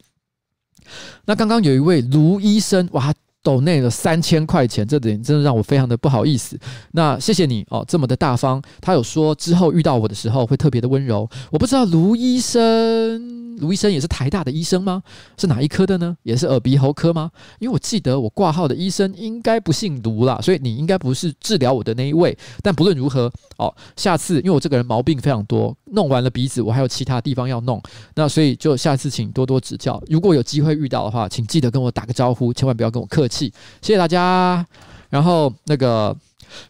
[1.26, 6.60] 那刚刚有一位卢医生，哇，抖内了三千块钱，这点真的让我非常的不好意思。
[6.91, 8.62] 那谢谢你哦，这么的大方。
[8.82, 11.30] 他有说之后遇到我的时候会特别的温柔。
[11.52, 13.45] 我不知道卢医生。
[13.58, 15.02] 卢医生也是台大的医生吗？
[15.36, 16.15] 是哪一科的呢？
[16.21, 17.32] 也是耳鼻喉科吗？
[17.58, 22.38] 因为我记得我挂号的医生应该不姓卢啦，所以你应该不是治疗我的那一位。
[22.62, 27.82] 但不论如何，哦，下次因为我这个人毛病非常多，弄完了鼻子，我还有其他地方要弄，
[28.15, 30.02] 那所以就下次请多多指教。
[30.08, 33.52] 如果有机会遇到的话，请记得跟我打个招呼，千万不要跟我客气。
[33.82, 34.65] 谢谢大家。
[35.10, 36.15] 然后那个。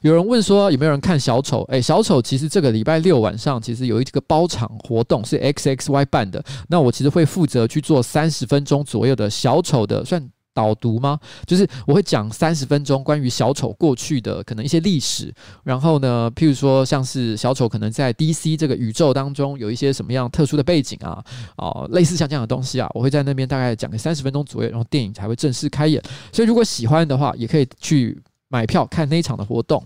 [0.01, 1.61] 有人问说有没有人看小丑？
[1.69, 10.19] 诶，小丑其实这个礼拜六晚上其实有一个包场活动是 XXY 办的，那我其实会负责去做三十分钟左右的小丑的算
[10.57, 11.19] 导读吗？
[11.45, 15.31] 就是我会讲三十分钟关于小丑过去的可能一些历史，
[15.63, 21.23] 然后呢，譬如说像是小丑可能在 DC 这个宇宙当中有一些什么样特殊的背景啊，
[21.57, 26.01] 哦，类似像这样的东西啊，我会在那边大概讲个三十分钟左右，然后电影才会正式开演。
[26.33, 28.19] 所以如果喜欢的话，也可以去。
[28.49, 29.85] 买票看那一场的活动。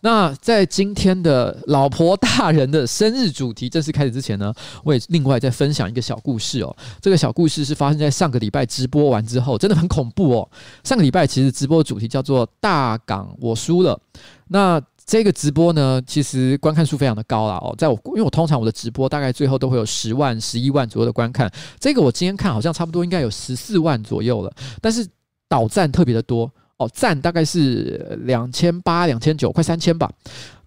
[0.00, 4.52] 那在今天的老婆大人的生日主题正式开始之前呢，
[4.84, 6.76] 我也另外再分享一个小故事哦。
[7.00, 10.48] 这个小故事是发生在上个礼拜直播完之后，真的很恐怖哦。
[10.84, 13.98] 上个礼拜其实直播主题叫做“大港我输了”。
[14.48, 17.74] 那这个直播呢，其实观看数非常的高啦哦。
[17.76, 25.06] 在我因为我通常我的直播大概最后都会有十万、十一万左右的观看，这个我今天看好像差不多应该有十四万左右了，但是
[25.48, 26.50] 倒赞特别的多。
[26.78, 30.10] 哦，赞大概是两千八、两千九，快三千吧。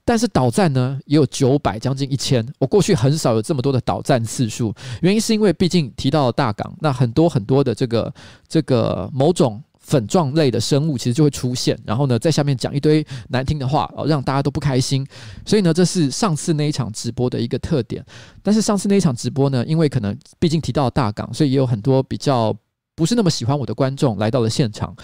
[0.04, 2.46] 但是倒赞呢，也有九百，将近一千。
[2.60, 8.14] 我过去很少有这么多的倒赞次数，原因是因为毕竟提到了大港，那很多很多的这个
[8.48, 15.06] 这个某种粉状类的生物，其实就会出现，然后呢，在下面讲一堆难听的话，哦，让大家都不开心。
[15.46, 18.04] 所以呢，这是上次那一场直播的一个特点。
[18.42, 22.54] 但是上次那一场直播呢，因为可能毕竟提到了大港，所以也有很多比较
[22.96, 24.96] 不是那么喜欢我的观众来到了现场。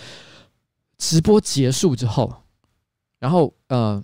[0.98, 2.34] 直播结束之后，
[3.20, 4.04] 然后呃，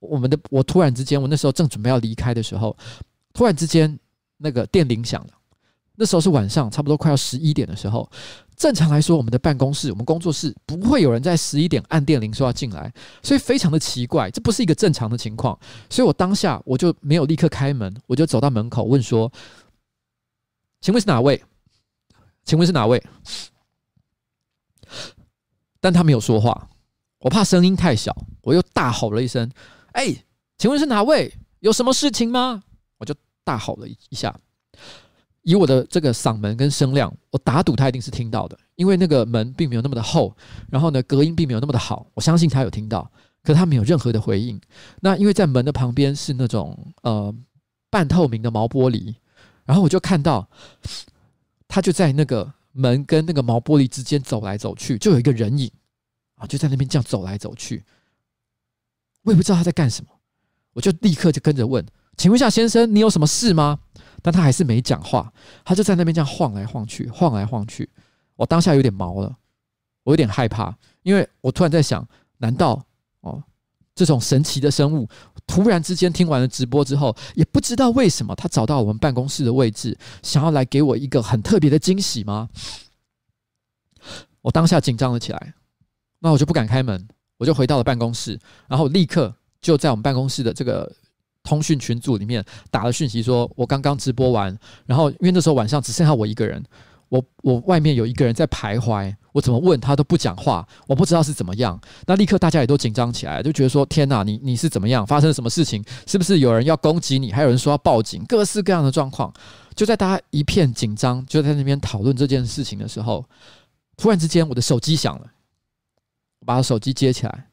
[0.00, 2.76] 我们的我突然之间，我那时候正准备要离开的时候，
[3.32, 3.98] 突然之间
[4.38, 5.30] 那个电铃响了。
[5.94, 8.10] 那时候是晚上，差不多快要十一点的时候。
[8.56, 15.56] 正常来说，我们的办公室、我们工作室不会有人在十一点按电铃说要进来，所以非常的奇怪，这不是一个正常的情况。
[15.90, 19.30] 所以我当下我就没有立刻开门，我就走到门口问说
[20.80, 21.40] ：“请问是哪位？
[22.44, 23.02] 请问是哪位？”
[25.82, 26.70] 但他没有说话。
[27.18, 29.50] 我怕声音太小，我又大吼了一声
[29.92, 30.16] ：“哎，
[30.56, 31.32] 请问是哪位？
[31.60, 32.62] 有什么事情吗？”
[32.98, 33.14] 我就
[33.44, 34.34] 大吼了一下。
[35.42, 40.34] 以我的这个嗓门跟声量，我打赌他一定是听到的，因为那个门并没有那么的厚，
[40.70, 42.06] 然后呢，隔音并没有那么的好。
[42.14, 43.10] 我相信他有听到，
[43.42, 44.60] 可他没有任何的回应。
[45.00, 47.34] 那因为在门的旁边是那种呃
[47.90, 49.14] 半透明的毛玻璃，
[49.64, 50.48] 然后我就看到
[51.66, 55.70] 他就在那个门跟那个毛玻璃之间走来走去，就有一个人影
[56.34, 57.84] 啊，就在那边这样走来走去。
[59.22, 60.10] 我也不知道他在干什么，
[60.72, 61.84] 我就立刻就跟着问
[62.16, 63.78] ：“请问一下，先生，你有什么事吗？”
[64.20, 65.32] 但他还是没讲话，
[65.64, 67.88] 他就在那边这样晃来晃去，晃来晃去。
[68.36, 69.36] 我当下有点毛了，
[70.04, 72.08] 我有点害怕，因为我突然在想：
[72.38, 72.84] 难道，
[74.02, 75.08] 这种神奇的生物
[75.46, 82.48] 突然之间听完了直播之后，也不知道为什么他找到我们办公室的位置，想要来给我一个很特别的惊喜吗？
[84.40, 85.54] 我当下紧张了起来，
[86.18, 87.06] 那我就不敢开门，
[87.38, 88.36] 我就回到了办公室，
[88.66, 90.92] 然后立刻就在我们办公室的这个。
[91.44, 96.62] 通讯群组里面打了讯息说，我刚刚直播完，然后因为那时候晚上只剩下我一个人，
[97.12, 101.78] 我我外面有一个人在徘徊，我怎么问他都不讲话，我不知道是怎么样。
[102.06, 105.06] 那立刻大家也都紧张起来，就觉得说天哪，你你是怎么样？
[105.06, 105.84] 发生了什么事情？
[106.06, 107.30] 是不是有人要攻击你？
[107.30, 109.30] 还有人说要报警，各式各样的状况。
[109.74, 113.22] 就在大家一片紧张，就在那边讨论这件事情的时候，
[113.98, 115.26] 突然之间我的手机响了，
[116.38, 117.48] 我把手机接起来，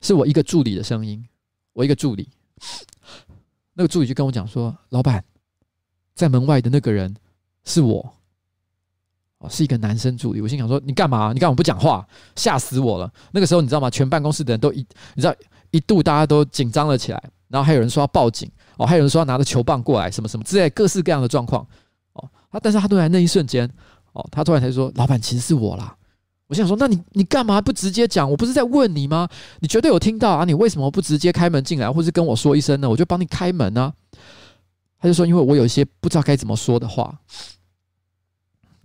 [0.00, 1.22] 是我一个助理的声音，
[1.74, 2.30] 我一个助理。
[3.74, 5.22] 那个助理就跟我讲说：“老板，
[6.14, 7.14] 在门外的那个人
[7.66, 8.15] 是我，
[9.38, 11.32] 哦，是一个男生助理。”我心想说：“你干嘛？
[11.32, 12.06] 你干嘛不讲话？
[12.34, 13.90] 吓死我了！”那个时候你知道吗？
[13.90, 14.78] 全办公室的人都一，
[15.14, 15.34] 你知道
[15.70, 21.66] 一度大家都紧张了起来，然后还有人说要报警哦，还有人说要拿着球棒过来，什么什么之类各式各样的状况
[22.14, 22.28] 哦。
[22.50, 23.68] 他但是他突然那一瞬间
[24.12, 25.94] 哦，他突然才说：“老板，其实是我啦。”
[26.48, 28.30] 我想说，那你你干嘛不直接讲？
[28.30, 29.28] 我不是在问你吗？
[29.58, 30.44] 你绝对有听到啊！
[30.44, 32.88] 你为什么不直接开门进来，或是跟我说一声呢？
[32.88, 33.92] 我就帮你开门呢、啊。
[35.00, 37.12] 他就说，因为我有一些不知道该怎么说的话。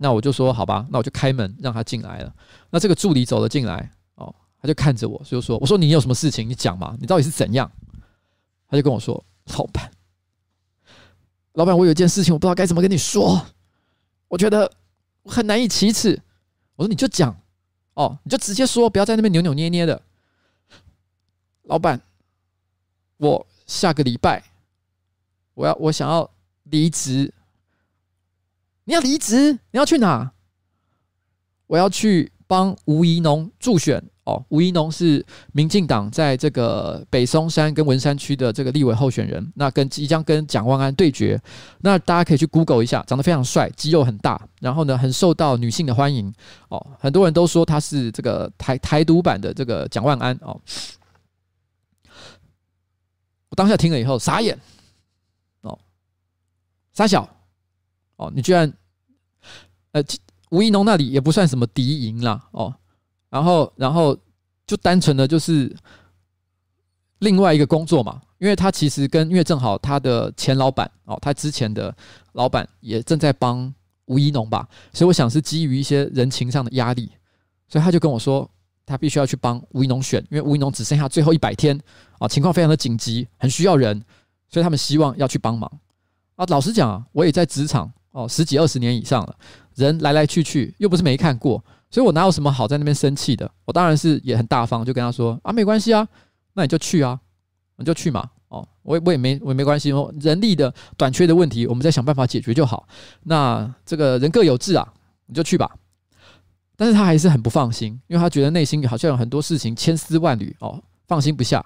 [0.02, 2.34] 那我就说，好吧，那我就开门让他进来了。
[2.70, 7.70] 那这个助理走了进来，哦，他就看着我，就说：“我说你有什么事情，你讲嘛，你到底是怎样？”
[8.68, 9.24] 他就跟我说
[9.56, 9.88] ：“老板，
[11.52, 13.46] 老板，我有一件事情，我不知道该怎么跟你说，
[14.26, 14.68] 我觉得
[15.22, 16.20] 我很难以启齿。”
[16.74, 17.34] 我说：“你就讲。”
[17.94, 20.02] 哦，你就直接说，不要在那边扭扭捏捏的。
[21.64, 22.00] 老板，
[23.18, 24.42] 我下个礼拜
[25.54, 26.28] 我要我想要
[26.64, 27.32] 离职。
[28.84, 29.52] 你要离职？
[29.70, 30.32] 你要去哪？
[31.66, 34.02] 我要去帮吴怡农助选。
[34.24, 41.40] 哦，吴怡农是民进党在这个北松山跟文山区的这个立委候选人，那跟即将跟蒋万安对决。
[41.80, 46.32] 那大家可以去 Google 一下，长得非常帅，肌肉很大，然后呢，很受到女性的欢迎。
[46.68, 50.38] 哦，很多人都说他是这个台台独版的这个蒋万安。
[50.42, 50.60] 哦，
[53.48, 54.56] 我当下听了以后傻眼。
[55.62, 55.76] 哦，
[56.92, 57.28] 傻小。
[58.22, 58.72] 哦，你居然，
[59.92, 60.02] 呃，
[60.50, 62.48] 吴一农那里也不算什么敌营啦。
[62.52, 62.74] 哦。
[63.28, 64.16] 然后，然后
[64.66, 65.74] 就单纯的就是
[67.20, 71.94] 另外一个工作嘛，因为他其实跟因为正好他的前老板哦，他之前的
[72.32, 73.72] 老板也正在帮
[74.04, 77.10] 吴一农吧，所以我想是基于一些人情上的压力，
[77.68, 78.48] 所以他就跟我说，
[78.84, 81.80] 他必须要去帮吴一农选，因为吴一农只剩下最后一百天
[82.18, 84.04] 啊，情况非常的紧急，很需要人，
[84.48, 85.70] 所以他们希望要去帮忙
[86.36, 86.44] 啊。
[86.48, 89.36] 老实讲啊，我也在职场哦十几二十年以上了，
[89.74, 91.62] 人来来去去，又不是没看过。
[91.90, 93.50] 所以我哪有什么好在那边生气的？
[93.66, 96.08] 我当然是也很大方，就跟他说啊，没关系啊，
[96.54, 97.18] 那你就去啊，
[97.76, 98.30] 你就去嘛。
[98.48, 102.86] 哦，我也我也没我也没关系哦，人力的短缺的问题，我们再想办法解决就好。
[103.24, 104.86] 那这个人各有志啊，
[105.26, 105.70] 你就去吧。
[106.76, 111.64] 但是他还是很不放心，因为他觉得内心好像有很多事情千丝万缕哦，放心不下。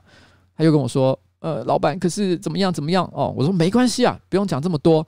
[0.56, 3.08] 他又跟我说，呃，老板，可是怎么样怎么样？
[3.12, 5.06] 哦，我说没关系啊，不用讲这么多。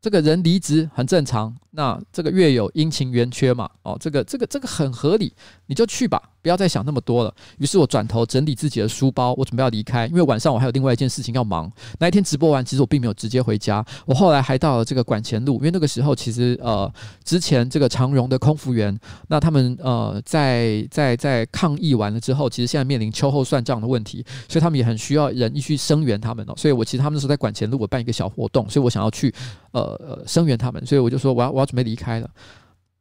[0.00, 5.34] 这个人离职很正常，那这个月有阴晴圆缺嘛，哦，这个这个这个很合理，
[5.68, 7.32] 你就去吧，不要再想那么多了。
[7.58, 11.70] 于是我转头整理自己的书包，我准备要离开，因为晚上我还有另外一件事情要忙。
[12.00, 16.92] 那一天直播完，其实我并没有直接回家，我后来还到了这个馆前路，因为那个时候其实呃，
[17.22, 18.98] 之前这个长荣的空服员，
[19.28, 26.54] 那他们呃在在在抗议完了之后，其实现在面临秋后算账的问题，所以他们也很需要人一去声援他们哦。
[26.56, 29.34] 所以我其实他们那时候在馆前路，我办一个小活动，所以我想要去
[29.72, 29.98] 呃。
[29.98, 32.30] 呃，声援他们，所以我就说我要我要准备离开了。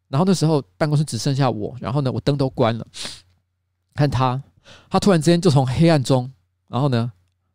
[0.10, 2.88] 然后那时候办公室只剩下我，然后呢，我灯都关了。
[3.93, 4.41] 看他，
[4.89, 6.32] 他突然之间就从黑暗中，
[6.70, 7.12] 然后呢，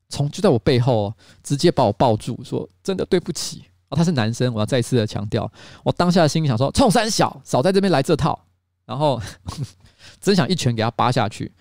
[0.09, 5.51] 从就在我背后哦，直接把我抱住，说：“真的对不起。”哦，他是男生，我要再一次的强调。
[5.85, 8.39] 我当下的心里想说：“冲三小，少在这边来这套。”
[8.85, 9.21] 然后
[10.21, 11.53] 真想一拳给他扒下去。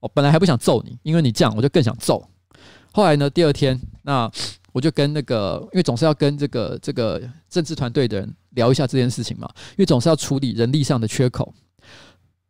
[0.00, 2.26] 我本来还不想揍你，因为你这样，我就更想揍。
[2.92, 4.30] 后来呢，第二天，那
[4.74, 11.54] 我就跟那个，因为总是要跟这个这个政治团队的人聊一下这件事情嘛，因为总是要处理人力上的缺口。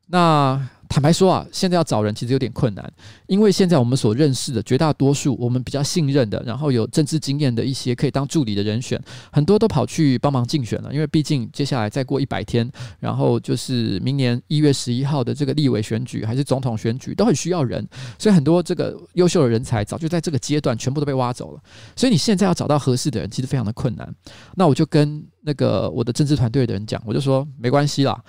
[0.07, 2.93] 那坦白说啊，现在要找人其实有点困难，
[3.26, 9.01] 因为现在我们所认识的绝大多数我们比较信任的，然后有政治经验的一些可以当助理的人选，
[9.32, 10.93] 很多都跑去帮忙竞选了。
[10.93, 12.70] 因为毕竟接下来再过一百天，
[13.01, 17.87] 然后就是明年一月十一号的这个立委选举还是总统选举，都很需要人，
[18.18, 21.61] 所以很多这个优秀的人才早就在这个阶段全部都被挖走了。
[21.97, 24.14] 所以你现在要找到合适的人，其实非常的困难。
[24.55, 28.22] 那我就跟那个我的政治团队的人讲，我就说没关系啦，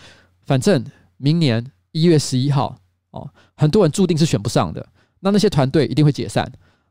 [0.45, 0.84] 反正
[1.18, 1.64] 明年。
[1.96, 2.78] 一月十一号
[3.12, 3.26] 哦，
[3.56, 4.86] 很多人注定是选不上的，
[5.22, 6.46] 那那些团队一定会解散，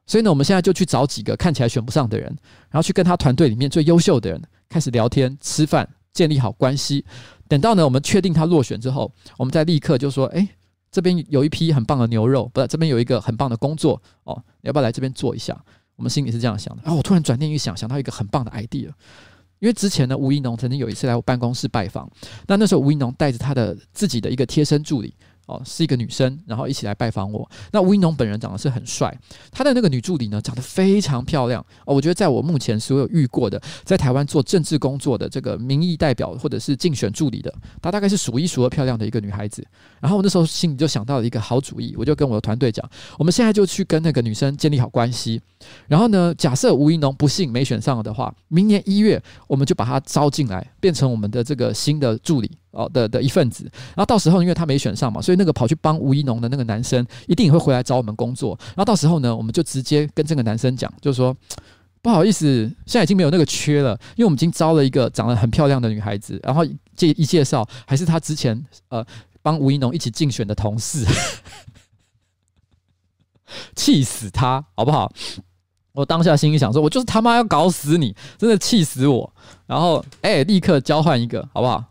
[0.07, 2.27] 所以呢，我们现在就去找几个看起来选不上的人，
[2.71, 7.05] 然后去跟他团队里面最优秀的人开始聊天、吃饭，建立好关系。
[7.49, 10.49] 等到呢，我们确定他落选之后，我们再立刻就说：哎，
[10.91, 15.55] 这边有一批很棒的牛肉，不是这边有一个很棒的工作哦，你要不要来这边做一下？
[15.97, 16.83] 我们心里是这样想的。
[16.83, 18.91] 然后我突然转念一想，想到一个很棒的 idea。
[19.65, 22.07] 因为之前呢，吴亦农曾经有一次来我办公室拜访，
[22.47, 25.15] 那那时候吴亦农带着他的自己的一个贴身助理。
[25.47, 27.49] 哦，是一个女生，然后一起来拜访我。
[27.73, 29.17] 那吴怡农本人长得是很帅，
[29.51, 31.65] 他的那个女助理呢，长得非常漂亮。
[31.85, 39.67] 哦，我觉得在我目前所有遇过的在台湾做政治工作的这个民意代表或者是竞选助理的，她大概是数一数二漂亮的一个女孩子。
[40.01, 42.89] 然后我那时候心里就想到了一个好主意，我就跟我的团队讲，
[43.19, 45.41] 我们现在就去跟那个女生建立好关系。
[45.89, 52.51] 然后呢，假设吴怡农不幸没选上的话，明年一月我们就把她招进来，变成我们的这个新的助理。
[52.75, 53.65] 哦的的一份子，
[53.95, 58.59] 然后到时候因为他没选上嘛，所以那个跑去帮吴一农的那个男生一定也会回来找我们工作。
[58.69, 61.35] 然后到时候呢，我们就直接跟这个男生讲，就说
[62.03, 62.47] 不好意思，
[62.87, 66.39] 现在已经没有那个缺了，因为我们已经招了一个长得很漂亮的女孩子。
[66.43, 66.65] 然后
[66.95, 69.05] 介一介绍，还是他之前呃
[69.41, 71.07] 帮吴一农一起竞选的同事，
[73.75, 75.11] 气死他好不好？
[75.93, 79.33] 我当下心里想说，我就是他妈要搞死你，真的气死我。
[79.65, 81.85] 然后哎，立刻交换一个好不好？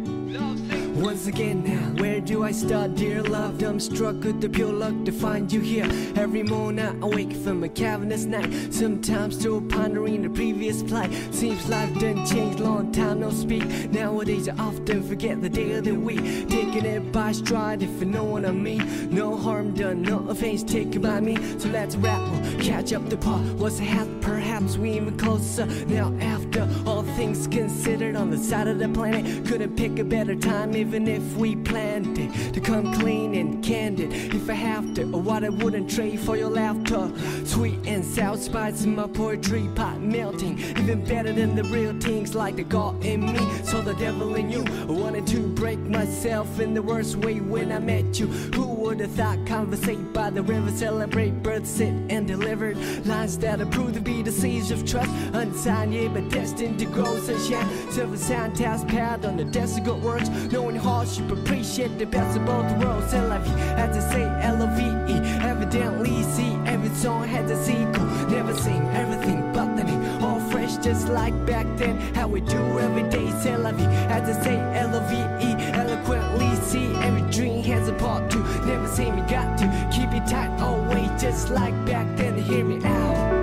[1.01, 1.92] Once again now, where
[2.26, 3.62] do I start, dear love?
[3.64, 5.86] I'm struck with the pure luck to find you here.
[6.16, 8.74] Every morning I wake from a cavernous night.
[8.74, 11.12] Sometimes still pondering the previous plight.
[11.32, 13.64] Seems life done changed, long time no speak.
[13.92, 16.48] Nowadays I often forget the day of the week.
[16.48, 19.14] Taking it by stride, if you know what I mean.
[19.14, 21.36] No harm done, no offense taken by me.
[21.60, 22.22] So let's rap,
[22.60, 23.44] catch up the part.
[23.56, 24.22] What's ahead?
[24.22, 25.66] Perhaps we even closer.
[25.88, 30.36] Now after all things considered on the side of the planet, couldn't pick a better
[30.36, 34.14] time even if we planned it to come clean and candid.
[34.14, 37.12] If I have to, or what I wouldn't trade for your laughter.
[37.46, 42.36] Sweet and sour spice in my poetry pot melting, even better than the real things
[42.36, 43.40] like the God in me.
[43.64, 47.80] So the devil in you wanted to break myself in the worst way when I
[47.80, 48.28] met you.
[48.28, 53.62] Who would have thought conversate by the river, celebrate birth, sit and delivered lines that
[53.62, 57.92] are proved to be the seeds of trust, unsigned yeah, but destined to grow sunshine.
[57.92, 62.38] Silver sound task pad on the desk of good words, knowing hardship, appreciate the best
[62.38, 63.12] of both worlds.
[63.12, 68.06] Say love you, as I say L-O-V-E, evidently see every song has a sequel.
[68.30, 69.84] Never seen everything but the
[70.26, 72.00] all fresh just like back then.
[72.16, 77.30] How we do every day, say love you, as I say L-O-V-E, eloquently see every
[77.32, 78.44] dream has a part two.
[78.66, 82.38] Never say me got to keep it tight always, just like back then.
[82.38, 83.43] Hear me out.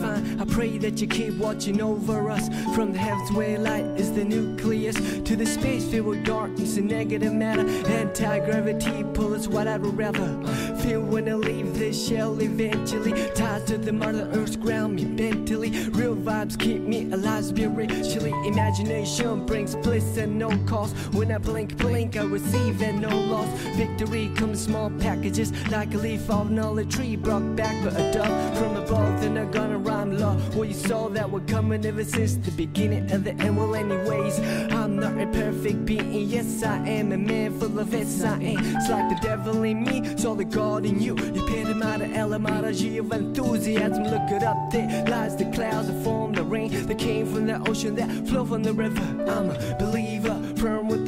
[0.00, 0.40] Divine?
[0.40, 2.48] I pray that you keep watching over us.
[2.74, 6.88] From the heavens where light is the nucleus to the space filled with darkness and
[6.88, 7.66] negative matter.
[7.88, 9.82] Anti gravity pull us what I'd
[10.82, 13.12] feel when I leave this shell eventually.
[13.34, 15.70] Ties to the mother earth's ground me mentally.
[15.90, 18.32] Real vibes keep me alive spiritually.
[18.46, 20.96] Imagination brings bliss and no cost.
[21.12, 23.48] When I blink, blink, I receive and no loss.
[23.76, 27.16] Victory comes small packages like a leaf falling on a tree.
[27.16, 29.20] Brought back by a dove from above.
[29.20, 30.36] Then I'm gonna rhyme law.
[30.54, 33.56] Well, you saw that we're coming ever since the beginning of the end.
[33.56, 34.38] Well, anyways,
[34.72, 36.28] I'm not a perfect being.
[36.28, 38.22] Yes, I am a man full of S.
[38.22, 38.76] I am.
[38.76, 41.16] It's like the devil in me, so the God in you.
[41.16, 44.04] You epitomize the etymology of enthusiasm.
[44.04, 47.58] Look it up, there lies the clouds that form the rain that came from the
[47.68, 49.00] ocean that flow from the river.
[49.28, 50.36] I'm a believer,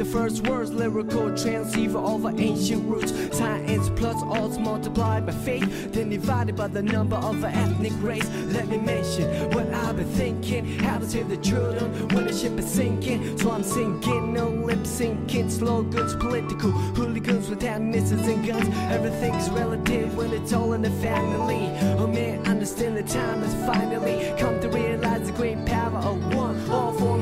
[0.03, 3.13] the first words, lyrical transceiver over ancient roots.
[3.37, 8.29] Science plus odds multiplied by faith, then divided by the number of an ethnic race.
[8.47, 12.59] Let me mention what I've been thinking, how to save the children when the ship
[12.59, 13.39] is sinking.
[13.39, 18.69] So I'm sinking, no lip syncing, slow goods, political hooligans with hand missiles and guns.
[18.91, 21.71] Everything's relative when it's all in the family.
[22.01, 26.59] Oh man, understand the time has finally come to realize the great power of one.
[26.71, 27.22] All formulas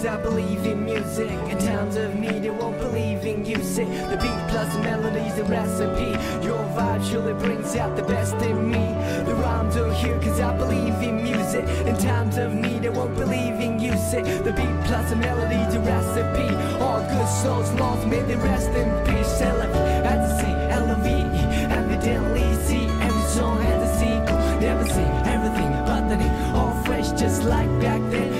[0.00, 1.30] cause I believe in music.
[1.50, 3.62] In times of need, they won't believe in you.
[3.62, 6.10] Say the beat plus the melodies, the recipe.
[6.46, 8.86] Your vibe surely brings out the best in me.
[9.26, 11.64] The rhymes are here cause I believe in music.
[11.86, 13.94] In times of need, they won't believe in you.
[13.96, 16.48] Say the beat plus the melodies, the recipe.
[16.82, 19.40] All good souls lost, may they rest in peace.
[19.42, 19.74] L-F,
[20.12, 21.42] as I say, L-O-V-E.
[21.80, 24.38] Evidently see every song has a sequel.
[24.60, 26.54] Never see everything but the name.
[26.56, 28.39] All fresh just like back then.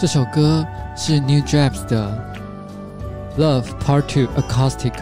[0.00, 2.10] 这首歌是 New Jabs 的《
[3.40, 4.92] Love Part Two Acoustic》。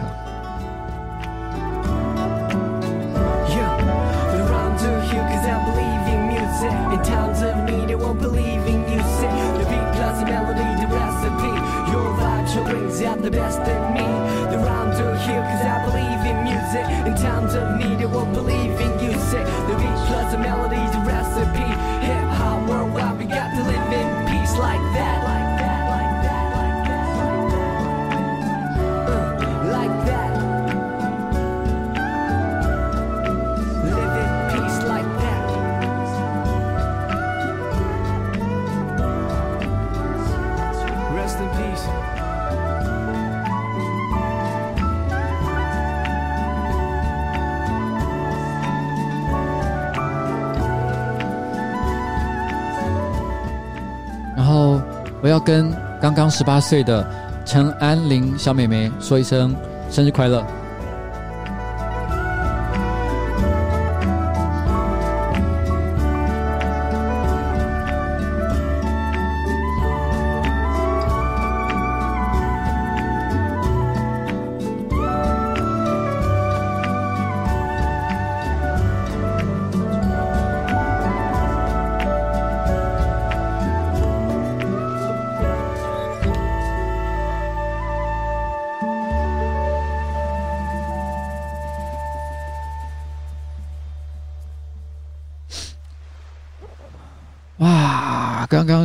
[55.50, 55.68] 跟
[56.00, 57.04] 刚刚十八岁的
[57.44, 59.52] 陈安玲小妹妹说一声
[59.90, 60.59] 生日快乐。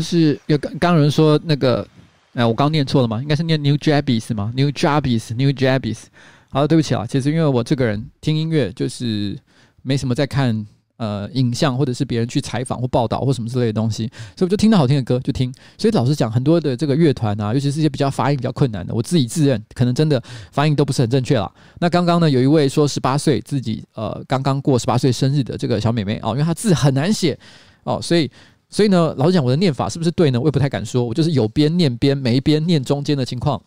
[0.05, 1.85] 是有刚刚有人说那个，
[2.33, 3.19] 哎，我刚念错了吗？
[3.21, 6.03] 应该是念 New Jabbies 吗？New Jabbies，New Jabbies。
[6.49, 9.37] 好，对不起啊，其实因为我这个人听音乐就是
[9.81, 10.65] 没什么在看
[10.97, 15.53] 呃影像，或者是别人去采访或报道或什么之类的东西，所以我就听到好听的歌就听。
[15.77, 21.51] 所以老实讲，很多的这个乐团啊，尤其是一些比较发音比较困难的，我自己自认可能真的发音都不是很正确啦。
[21.79, 27.37] 那刚刚呢，有一位说十八岁自己呃刚刚过十八岁生日的这个小妹妹哦，因为她字很难写
[27.83, 28.29] 哦，所以。
[28.70, 30.39] 所以呢，老实讲，我的念法是不是对呢？
[30.39, 31.03] 我也不太敢说。
[31.03, 33.61] 我就是有边念边，没边念中间的情况。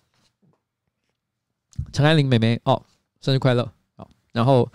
[1.93, 2.83] 陈安玲妹妹哦，
[3.21, 3.71] 生日快乐！
[3.97, 4.71] 好，然后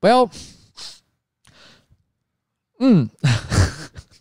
[0.00, 0.28] 不要
[2.80, 3.08] 嗯，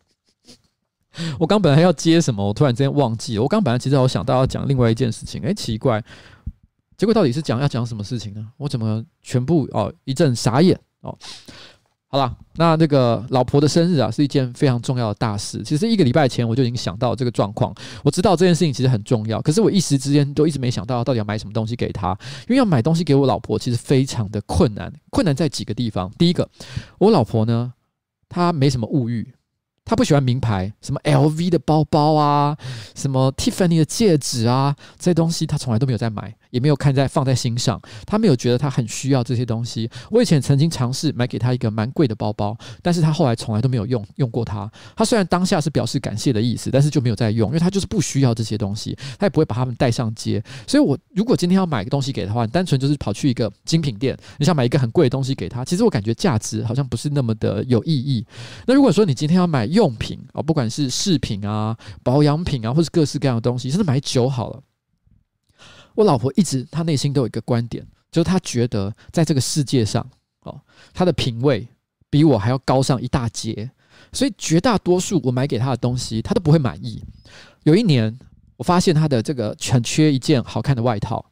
[1.39, 3.41] 我刚本来要接什么，我突然之间忘记了。
[3.41, 6.01] 我刚本来其实我想到要讲另外一件事情，哎，奇怪，
[6.95, 8.51] 结果到底是讲要讲什么事情呢？
[8.57, 11.17] 我怎么全部哦一阵傻眼哦？
[12.15, 15.61] 好了，那那个老婆的生日啊，是一件非常重要的大事。
[15.63, 22.17] 其实一个礼拜前我就已经想到这个状况，我知道这件事情其实很重要，可是我一时之间都一直没想到到底要买什么东西给她。
[22.47, 24.89] 因为要买东西给我老婆，其实非常的困难。
[25.09, 26.09] 困难在几个地方。
[26.17, 26.49] 第一个，
[26.99, 27.73] 我老婆呢，
[28.29, 29.33] 她没什么物欲。
[29.87, 32.57] 他不喜欢名牌，什么 LV 的包包啊，
[32.95, 37.79] 什么 Tiffany 的戒指啊，这些东西他从来都没有在买，也没有看在放在心上。
[38.07, 39.89] 他没有觉得他很需要这些东西。
[40.09, 44.71] 我以前曾经尝试买给他一个蛮贵的包包，但是他后来从来都没有用用过它。
[44.95, 50.41] 他虽然当下是表示感谢的意思，但是就没有再用，因为他就是不需要这些东西，他也不会把它们带上街。
[50.65, 58.25] 所以，我如果今天要买个东西给他的话，单纯就是跑去一个精品店，你想买一个很贵的东西给他，其实我感觉价值好像不是那么的有意义。
[58.65, 64.61] 那如果说你今天要买，用品啊，不管是饰品啊、保养品啊，或是各式各样的东西，甚至买酒好了。
[65.95, 70.07] 我老婆一直她内心都有一个观点，就是她觉得在这个世界上，
[70.41, 70.61] 哦，
[70.93, 71.67] 她的品味
[72.09, 73.69] 比我还要高上一大截，
[74.11, 77.03] 所以绝大多数我买给她的东西，她都不会满意。
[77.63, 78.15] 有一年，
[78.57, 81.25] 我发现她的这个很缺一件好看的外套。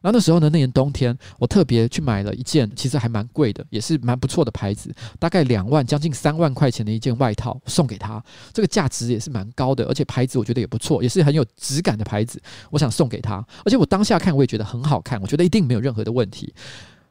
[0.00, 8.22] 然后那时候呢，那年冬天，我特别去买了一件，其实还蛮贵的，也是蛮不错的牌子，大概两万，将近三万块钱的一件外套，送给他。
[8.52, 12.40] 这个价值也是蛮高的，而且牌子我觉得也不错，也是很有质感的牌子。
[12.70, 16.54] 我想送给他，而且我当下看我也觉得很好看，我觉得一定没有任何的问题。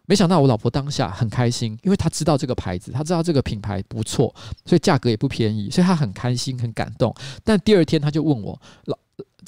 [0.05, 4.33] 没想到我老婆当下很开心，因为她知道这个牌子，她知道这个品牌不错，
[4.65, 7.13] 所以价格也不便宜，所以她很开心，很感动。
[7.43, 8.97] 但第二天她就问我老。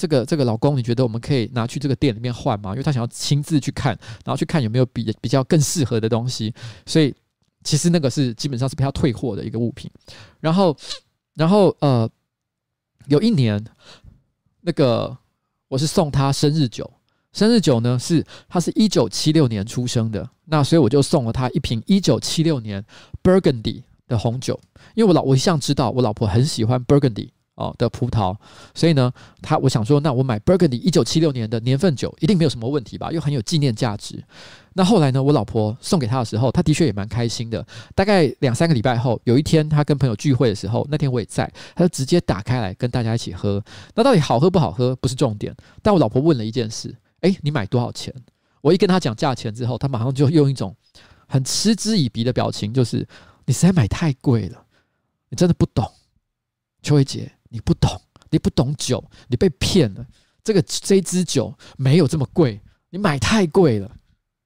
[0.00, 2.70] 这个这个老公，你觉得我们可以拿去这个店里面换吗？
[2.70, 3.94] 因为他想要亲自去看，
[4.24, 6.54] 然后去看有没有比比较更适合的东西。
[6.86, 7.14] 所以
[7.64, 9.90] 其实那个是基本上是被他退货的一个物品。
[10.40, 10.74] 然后，
[11.34, 12.08] 然后呃，
[13.08, 13.62] 有一年
[14.62, 15.14] 那个
[15.68, 16.90] 我是送他生日酒，
[17.34, 22.82] 生日酒呢是他是一九七六年出生的，那所以我就送了他一瓶一九七六年
[23.22, 24.58] Burgundy 的红酒，
[24.94, 27.28] 因为我老我一向知道我老婆很喜欢 Burgundy。
[27.60, 28.34] 哦的葡萄，
[28.74, 33.12] 所以呢，他我想说，那我买 Burgundy 一九七六年的年份酒，一定没有什么问题吧？
[33.12, 34.22] 又很有纪念价值。
[34.72, 37.64] 那后来呢，我老婆送给他的时候，他的确也蛮开心的。
[37.94, 43.62] 大概两三个礼拜后，有一天他跟朋友聚会的时候，那天我也在，他就直接打开来跟大家一起喝。
[43.94, 48.14] 那到底好喝不好喝不是重点，但我老婆问了一件事：诶，你买多少钱？
[48.62, 50.74] 我一跟他讲价钱之后，他马上就用一种
[51.26, 53.06] 很嗤之以鼻的表情，就是
[53.46, 54.64] 你实在买太贵了，
[55.30, 55.90] 你真的不懂，
[56.82, 57.32] 邱薇姐。
[57.50, 60.06] 你不懂，你不懂酒，你被骗了。
[60.42, 63.90] 这个这支酒没有这么贵，你买太贵了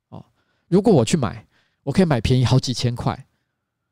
[0.09, 0.25] 哦。
[0.67, 1.47] 如果我去买，
[1.85, 3.27] 我可以买便宜好几千块。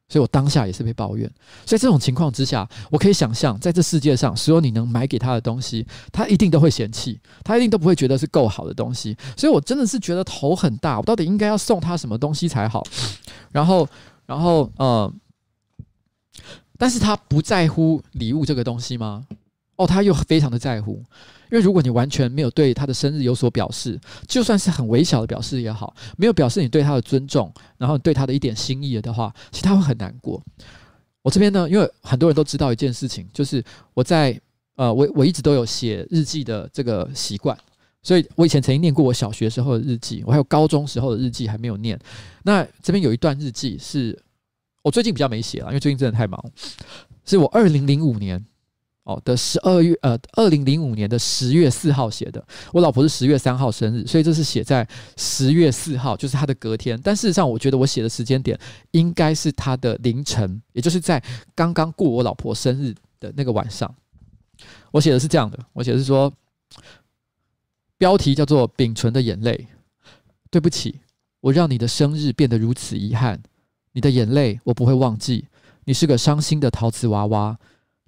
[0.09, 1.31] 所以我当下也是被抱怨。
[1.65, 9.17] 所以这种情况之下，我可以想象，在这世界上，所有你能买给他的东西，他一定都会嫌弃，他一定都不会觉得是够好的东西。
[9.37, 12.83] 所以我真的是觉得头很大，我到底应该要送他什么东西才好？
[13.53, 13.89] 然后，
[14.27, 15.13] 然后，呃。
[16.83, 19.25] 但是他不在乎礼物这个东西吗？
[19.77, 20.95] 哦，他又非常的在乎，
[21.49, 30.43] 因为如果你完全没有对他的生日有所表示，就算是很微小的表示也好，没有表示你对他的尊重，然后对他的一点心意的话，其实他会很难过。
[31.23, 33.63] 我这边呢，因为很多人都知道一件事情，就是
[33.95, 34.37] 我在
[34.75, 37.57] 呃，我我一直都有写日记的这个习惯，
[38.03, 41.97] 所以我以前曾经念过我小学时候的日记，我还有高中时候的日记还没有念。
[42.43, 44.21] 那这边有一段日记是。
[44.83, 46.45] 我最近比较没写了，因为最近真的太忙。
[47.25, 48.45] 是我二零零五年
[49.05, 52.45] 哦的十二月，呃，二零零五年的十月四号写的。
[52.73, 57.01] 我老婆是十月三号生日，所以这是写在十月四号，就是她的隔天。
[57.03, 58.59] 但事实上，我觉得我写的时间点
[58.91, 61.23] 应该是她的凌晨，也就是在
[61.55, 63.93] 刚刚过我老婆生日的那个晚上。
[64.91, 66.33] 我写的是这样的，我写的是说，
[67.99, 69.69] 标题叫做《秉存的眼泪》。
[70.51, 71.01] 对不起，
[71.41, 73.41] 我让你的生日变得如此遗憾。
[73.93, 75.47] 你的眼泪我不会忘记，
[75.85, 77.59] 你是个伤心的陶瓷娃娃。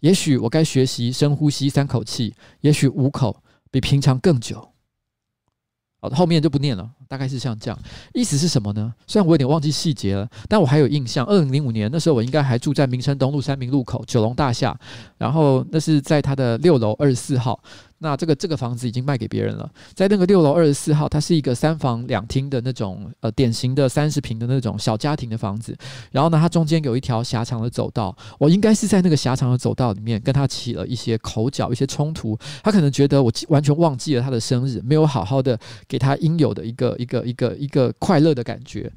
[0.01, 4.68] 也许我该学习深呼吸三口气，也许五口比平常更久。
[6.01, 7.78] 好，后面就不念了，大概是像这样。
[8.12, 8.93] 意思是什么呢？
[9.07, 11.24] 虽然我有点忘记细节了，但我还有印象。
[11.24, 14.78] 二零零五年那时候，我应该还住在民生东路三民路口九龙大厦，
[15.16, 17.59] 然后那是在他的六楼二十四号。
[17.99, 25.75] 那这个这个房子已经卖给别人了，在那个六楼二十四号，它是一个三房两厅的那种呃典型的三十平的那种小家庭的房子。
[26.11, 32.39] 然后呢，它中间有一条狭长的走道，我应该是在那个狭长的走道里面跟他起了一些口角、一些冲突。
[32.63, 38.93] 他可能觉得我完全忘记了他的生日，没有好好的给他应有的一个一个一个一个快乐的感觉。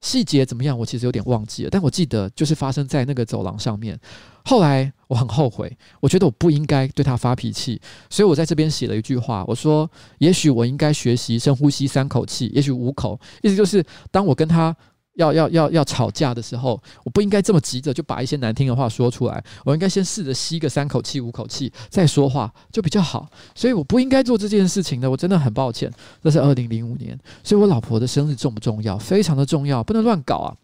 [0.00, 3.98] 细节怎么样，我其实有点忘记了，但我记得就是发生在那个走廊上面。
[4.44, 14.76] 后来我很后悔，我觉得我不应该对他发脾气，所以我在这边写了一句话，我说：也许我应该学习深呼吸三口气，也许五口，意思就是当我跟他。
[15.20, 23.28] 要要要要吵架的时候，我不应该这么急着就把一些难听的话说出来，我应该先试着吸个三口气、五口气再说话，就比较好。
[23.54, 25.92] 所以我不应该做这件事情的，我真的很抱歉。
[26.22, 28.96] 这是二零零五年，所以我老婆的生日重不重要？
[28.96, 30.56] 非常的重要，不能乱搞啊。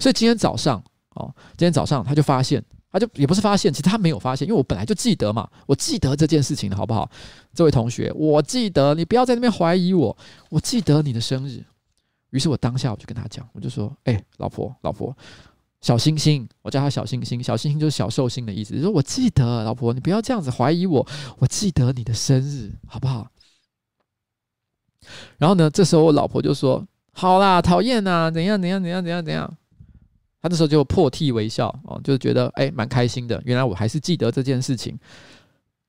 [0.00, 0.82] 所以今天早上
[1.14, 7.08] 哦，今天早上他就发现，他就也不是发现，其实他没有发现，因为我本来就记得嘛，我记得这件事情的好不好？
[7.54, 10.16] 这位同学，我记得，你不要在那边怀疑我，
[10.50, 11.62] 我记得你的生日。
[12.34, 15.16] 于是我当下我就跟他讲，我就说：“哎、老婆，老婆，
[15.80, 18.70] 小星星，我叫他小星星，小星星就是小寿星的意思。
[18.70, 21.06] 就是说我记得，老婆，你不要这样子怀疑我，
[21.38, 23.28] 我记得你的生日，好不好？”
[25.38, 29.56] 然后呢，这时候我老婆就说：“好啦，讨厌呐，怎样怎样怎样怎样怎样。”
[30.42, 33.40] 他那时候就破涕为笑哦，就是觉得哎，蛮、开心的。
[33.44, 34.98] 原来我还是记得这件事情，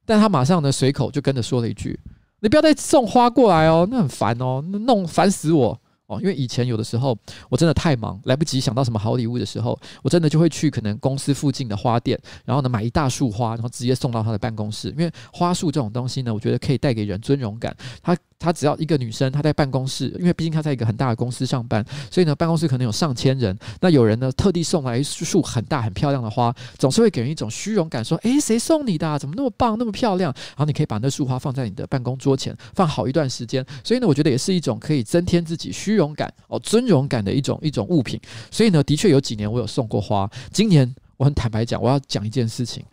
[0.06, 2.00] 但他马上呢随口就跟着说了一句
[2.40, 7.18] ：“你不要再送花过来哦，那很烦哦，弄烦死我。”哦，因为以前有的时候
[7.50, 14.90] 我真的太忙，来不及想到什么好礼物的时候，我真的就会去可能公司附近的花店，然后呢买一大束花，然后直接送到他的办公室。
[14.90, 17.76] 因为花束这种东西呢，我觉得可以带给人尊荣感。
[18.04, 18.16] 他
[18.46, 23.58] 他只要一个女生，她在办公室，因为毕竟她在一个很大的公司上班，所以呢办公室可能有上千人。
[23.82, 29.18] 那有人呢特地送来一束很大很漂亮的花，总是会给人一种虚荣感，说：“诶，谁送你的？
[29.18, 33.66] 怎么那么棒，那么漂亮？”然后你可以把那束花放在你的办公桌前，放好一段时间。
[33.84, 36.60] 所以呢，我觉得也是一种可以增添自己虚荣感哦。
[36.60, 38.20] 尊荣感的一种一种物品，
[38.52, 40.30] 所以呢，的确有几年我有送过花。
[40.52, 42.86] 今年我很坦白讲，我要讲一件事情。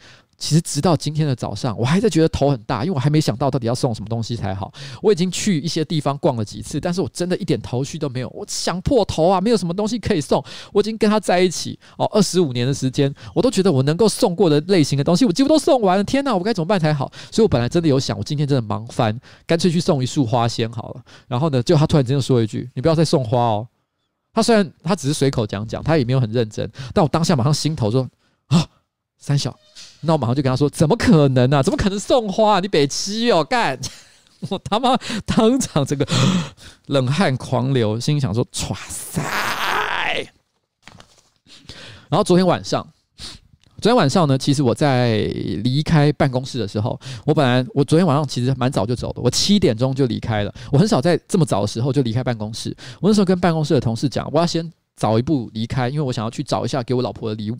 [0.43, 4.73] 其实直到今天的早上，我还在觉得头很大，因为我还没想到到底要送什么东西才好。
[5.01, 8.29] 我已经去一些地方逛了几次，但是我真的一点头绪都没有。
[8.31, 10.45] 我想破头啊，没有什么东西可以送。
[10.73, 16.03] 我已经跟他在一起哦，二十五年的时间，我都觉得我能够送过的类型的东西，我几乎都送完了。
[16.03, 17.09] 天哪，我该怎么办才好？
[17.31, 19.17] 所以我本来真的有想，我今天真的忙翻，
[19.47, 21.03] 干脆去送一束花先好了。
[21.29, 23.69] 然后呢，就他突然间就说一句：“你不要再送花哦。”
[24.35, 28.09] 他虽然他只是随口讲讲，他也没有很认真，但我当下马上心头说
[28.47, 28.67] 啊，
[29.19, 29.57] 三小，
[30.03, 31.63] 那我马上就跟他说，怎么可能啊？
[31.63, 32.61] 怎么可能送花？
[32.61, 33.79] 你北七哦，干！
[34.51, 36.07] 我他妈当场这个
[36.87, 39.23] 冷汗狂流，心想说，唰塞！
[42.09, 42.87] 然后昨天晚上。
[43.81, 45.19] 昨天晚上呢，其实我在
[45.65, 50.55] 离开办公室的时候，我本来我昨天晚上其实蛮早就走的，我七点钟就离开了。
[50.71, 52.77] 我很少在这么早的时候就离开办公室。
[53.01, 57.59] 我那时候跟办公室的同事讲，我要先早一步离开，因为我想要去找一下给我老婆的礼物。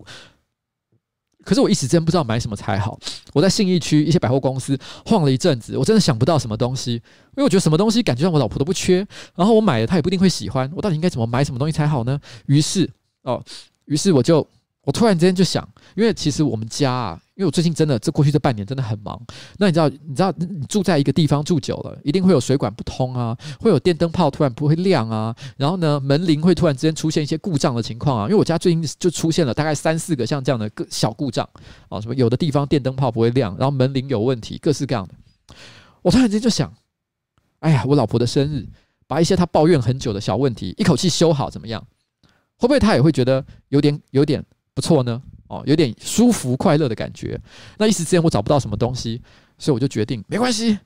[1.45, 2.99] 可是我一时间不知道买什么才好。
[3.33, 7.03] 我在信义区一些百货公司晃了一阵子，我真的想不到什么东西，因
[7.37, 10.71] 为我觉得什么东西感觉上我老婆都不缺，然后我买了她也不一定会喜欢。
[10.75, 12.19] 我到底应该怎么买什么东西才好呢？
[12.47, 12.89] 于是
[13.23, 13.43] 哦，
[13.87, 14.47] 于是我就。
[14.85, 19.21] 我突然之间就想，因为其实我们家啊，因为我最近真的这过去这半年真的很忙。
[19.59, 28.25] 那你知道，你知道你住在一个地方住久了，一定会有水管不通啊，会有电灯泡突然不会亮啊，然后呢，门铃会突然之间出现一些故障的情况啊。
[28.25, 31.49] 因为我家最近就出现了大概三四个像这样的个小故障
[31.89, 35.15] 啊，什么有的地方电灯泡不会亮，然后门铃有问题，各式各样的。
[36.03, 36.75] 我突然之间就想，
[37.61, 38.67] 哎呀，我老婆的生日，
[39.07, 41.87] 把一些她抱怨很久的小问题一口气修好，怎么样？
[42.57, 44.45] 会不会她也会觉得有点有点？
[44.75, 47.41] 不错呢，哦，有点舒服快乐的感觉。
[47.79, 49.21] 那一时之间我找不到什么东西，
[49.59, 50.79] 所以我就决定没关系。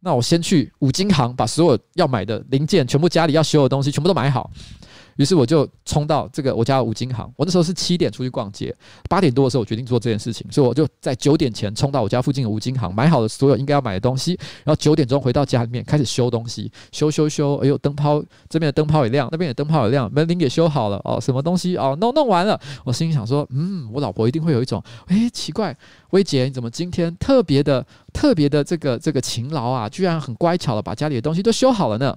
[0.00, 4.50] 那我先去五金行把所有要买的零件，全部家里要修的东西全部都买好。
[5.16, 7.32] 于是我就冲到这个我家的五金行。
[7.36, 8.74] 我那时候是七点出去逛街，
[9.08, 17.56] 八点多的时候我决定做这件事情，所以我就在九点前冲到我家附近的五金行，买好了所有应该要买的东西，然后九点钟回到家里面开始修东西，修修修。
[17.56, 22.60] 哎呦，灯泡这边的灯泡也亮，那边的灯泡也亮，门铃也修好了哦，什么东西哦，弄弄完了。
[22.84, 25.76] 我心里想说，嗯，我老婆一定会有一种，哎，奇怪，
[26.10, 32.16] 薇姐你怎么今天特别的特别的这个这个勤劳啊，居然很乖巧的把家里的东西都修好了呢？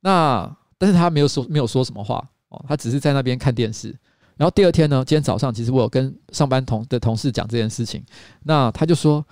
[0.00, 0.56] 那。
[0.78, 3.94] 但是他没有说没有说什么话哦，他只是在那边看电视。
[4.36, 8.04] 然后第二天呢，今天早上其实我有跟上班同的同事讲这件事情，
[8.42, 9.24] 那他就说，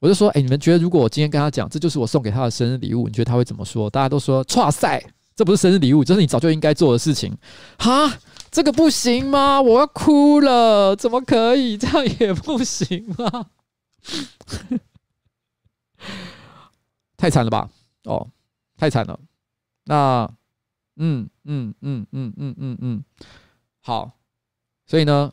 [0.00, 3.88] 我就说，哎，你们觉得如果我今天跟他讲，这就是我送给他的生日礼物，你觉得他会怎么说？
[3.88, 5.02] 大家都说，哇塞，
[5.34, 7.34] 这不是生日礼物，这是你早就应该做的事情。
[7.78, 8.18] 哈，
[8.50, 9.62] 这个不行吗？
[9.62, 11.78] 我要哭了，怎么可以？
[11.78, 13.46] 这样也不行吗？
[17.16, 17.70] 太惨了吧？
[18.04, 18.28] 哦，
[18.76, 19.18] 太惨了。
[19.86, 20.30] 那。
[21.02, 23.02] 嗯嗯嗯嗯嗯嗯嗯，
[23.80, 24.18] 好，
[24.86, 25.32] 所以呢，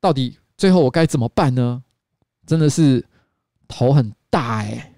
[0.00, 1.82] 到底最后我该怎么办呢？
[2.46, 3.06] 真的是
[3.66, 4.92] 头很大哎、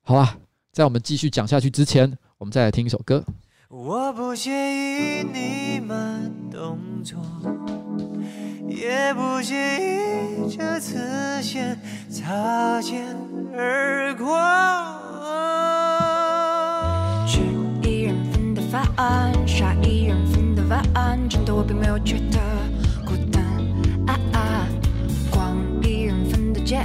[0.00, 0.38] 好啊，
[0.72, 3.22] 在我们继续讲下去之前，我们再来听一首歌。
[3.68, 7.20] 我不介意你慢动作，
[8.68, 13.14] 也不介意这次先擦肩
[13.54, 14.26] 而过。
[19.46, 22.38] 吃一人份的晚安，真的我并没有觉得
[23.04, 23.42] 孤单。
[24.06, 24.66] 啊啊，
[25.30, 26.82] 逛一人份的街，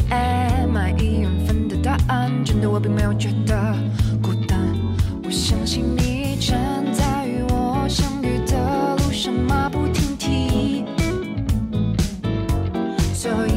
[0.74, 3.56] 买一人份的答案，真的我并没有觉得
[4.22, 4.60] 孤单。
[5.24, 6.58] 我相信你正
[6.92, 10.86] 在与我相遇的路上马不停蹄，
[13.14, 13.55] 所以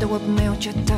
[0.00, 0.94] 但我并没有觉得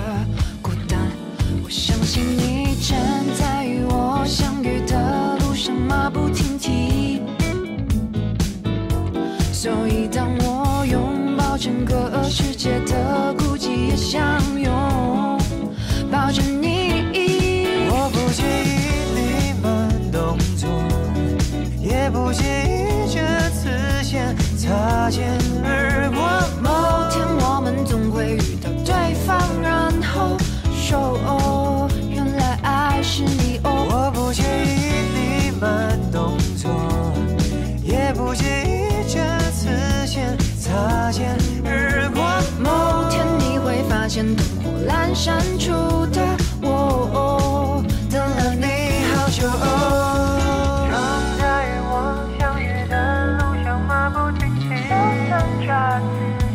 [45.26, 45.66] 火阑珊处
[46.12, 46.22] 的
[46.62, 50.86] 我，等了你好久哦。
[50.88, 50.94] 正
[51.36, 51.92] 在与我
[52.38, 52.94] 相遇的
[53.38, 54.94] 路上马不停蹄，就
[55.26, 55.66] 算这
[55.98, 56.06] 次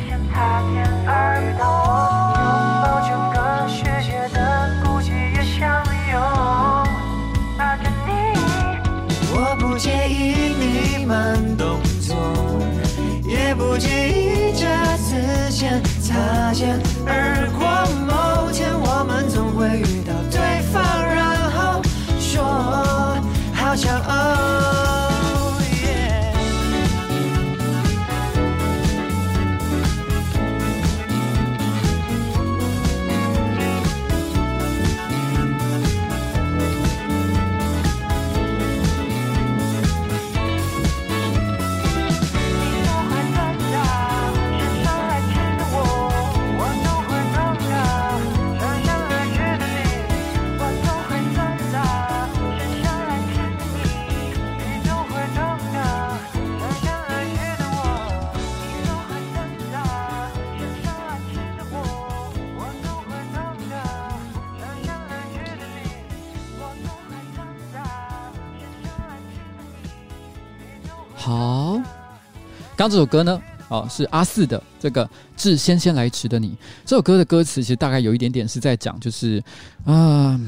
[0.07, 0.33] 先擦
[0.71, 1.11] 肩而
[1.59, 1.61] 过，
[2.39, 2.47] 拥
[2.81, 3.35] 抱整个
[3.67, 4.39] 世界的
[4.81, 5.59] 孤寂也相
[6.09, 6.15] 拥
[7.57, 8.09] 抱着你。
[9.33, 11.11] 我不介意你慢
[11.57, 12.15] 动作，
[13.27, 14.63] 也不介意这
[14.95, 16.79] 次先擦肩
[72.81, 75.05] 刚这首歌呢，哦，是阿四的这个
[75.37, 76.47] 《致先先来迟的你》。
[76.83, 79.39] 这首歌的歌词其实大概有一点点是在讲，就是
[79.85, 80.41] 啊、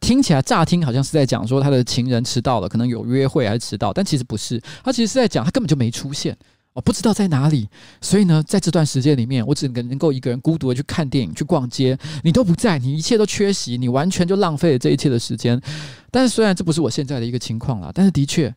[0.00, 6.34] 听起来乍听好像是在讲说他的情人迟到了，可能有约会还是迟到，但其实不是，他其实是在讲他根本就没出现，
[6.72, 7.68] 哦，不知道在哪里。
[8.00, 15.60] 所以呢，在这段时间里面，我只能能够一个人孤独的去看电影、去逛街，你都不在，你一切都缺席，你完全就浪费了这一切的时间。
[16.10, 18.54] 但是虽然这不是我现在的一个情况啦，但是的确。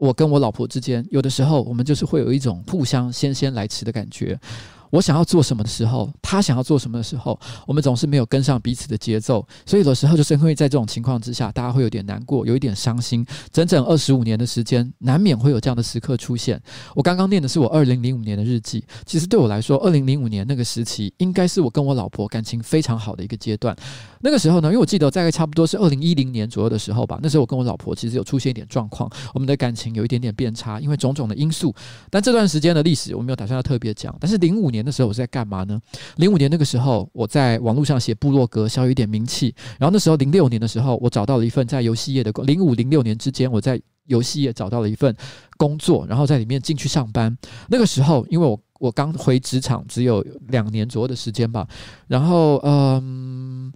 [0.00, 4.40] 我跟我老婆之间，有的时候我们就是会有一种互相先先来迟的感觉。
[4.88, 13.24] 我想要做什么的时候，他想要做什么的时候，我们总是没有跟上彼此的节奏，所以有的时候就是会在这种情况之下，大家会有点难过，有一点伤心。
[13.52, 16.60] 整整二十五年的时间，难免会有这样的时刻出现。
[16.96, 23.76] 我刚刚念的是我二零零五年的日记，其实对我来说，二零零五年那个时期，应该是我跟我老婆感情非常好的一个阶段。
[24.22, 31.72] 那个时候呢，因为我记得大概差不多是二零一零年左右的时候吧，那时候我跟我老婆其实有出现一点状况，我们的感情有一点点变差，因为种种的因素。
[32.10, 34.80] 但这段时间的历史我没有打算要特别讲，但是零五年。
[34.80, 35.78] 的时候我是在干嘛呢？
[36.16, 39.54] 零五年那个时候我在网络上写部落格，小有一点名气。
[39.78, 42.46] 然后那时候零六年的时候，我找到了一份在游戏业的工。
[42.46, 45.14] 零五零六年之间，我在游戏业找到了一份
[45.58, 47.36] 工作，然后在里面进去上班。
[47.68, 51.64] 那个时候，因为我我刚回职场，只有两年左右的时间吧。
[52.08, 53.72] 然后嗯，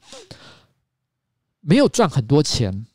[1.61, 2.86] 没有赚很多钱。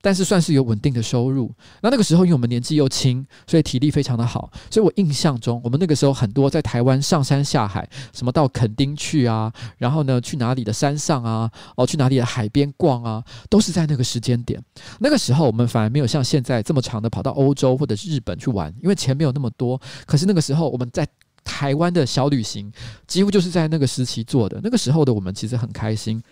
[0.00, 1.52] 但是算是有稳定的收入。
[1.82, 4.48] 那那个时候，因为我们年纪又轻，所以体力非常的好。
[4.70, 14.62] 所以我印象中，我们那个时候很多在台湾上山下海，什么到垦丁去啊，然后呢去哪里的山上啊，哦去哪里的海边逛啊，都是在那个时间点。
[15.00, 19.78] 那个时候我们反而没有像现在这么长的跑到欧洲或者是日本去玩，因为钱没有那么多。
[20.06, 21.04] 可是那个时候我们在
[21.48, 22.70] 台湾的小旅行，
[23.06, 24.60] 几乎就是在那个时期做的。
[24.62, 26.22] 那个时候的我们其实很开心。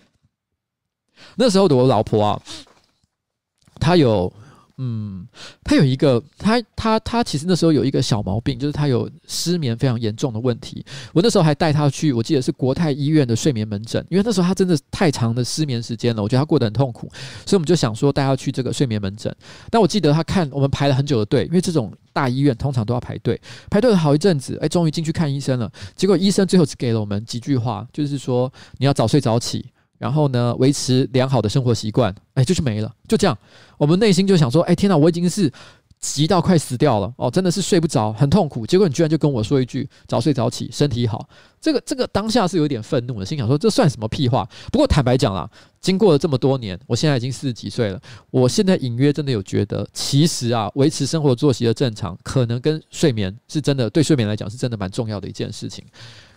[1.35, 2.41] 那时候的我老婆啊。
[3.81, 4.33] 她有，
[4.79, 5.27] 嗯，
[5.65, 10.85] 他有一个，他他他其实那时候有一个小毛病，就是他有失眠非常严重的问题。
[11.15, 17.09] 我那时候还带他去，我记得是国泰医院的睡眠门诊，因为那时候他真的太长的失眠时间了，我觉得他过得很痛苦，
[17.47, 19.35] 所以我们就想说带他去这个睡眠门诊。
[19.71, 25.73] 但我记得他看我们排了很久的队，因为这种大医院通常都要排队，排队了好一阵子，哎，终于进去看医生了。
[25.95, 29.65] 结果医生最后只给了我们几句话，就是说你要早睡早起。
[29.99, 33.37] 然后呢，维持良好的生活习惯，哎，就是没了，就这样。
[33.79, 35.51] 我们内心就想说，哎，天哪，我已经是
[35.99, 38.67] 急到快死掉了哦，真的是睡不着，很痛苦。
[38.67, 41.27] 结果你居然就跟我说一句“早睡早起，身体好”，
[41.61, 44.47] 这个这个当下是有点愤怒的，心想说这算什么屁话？
[44.71, 55.83] 不过坦白讲啦，经过了这么多年，我现在已经四十几岁了，我现在隐约真的有觉得，其实啊，维持生活作息的正常，可能跟睡眠是真的，对睡眠来讲是真的蛮重要的一件事情。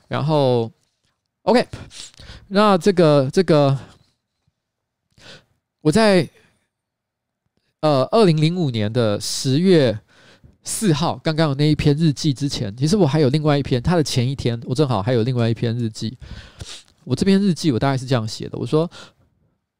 [0.07, 0.71] 然后。
[1.49, 1.67] OK，
[2.49, 3.75] 那这个这个，
[5.81, 6.29] 我在
[7.79, 9.99] 呃二零零五年的十月
[10.61, 16.15] 四号，刚刚有那一篇日记之前，其实我还有另外一篇，它的前一天，我正好还有另外一篇日记。
[17.03, 18.87] 我这篇日记我大概是这样写的：我说，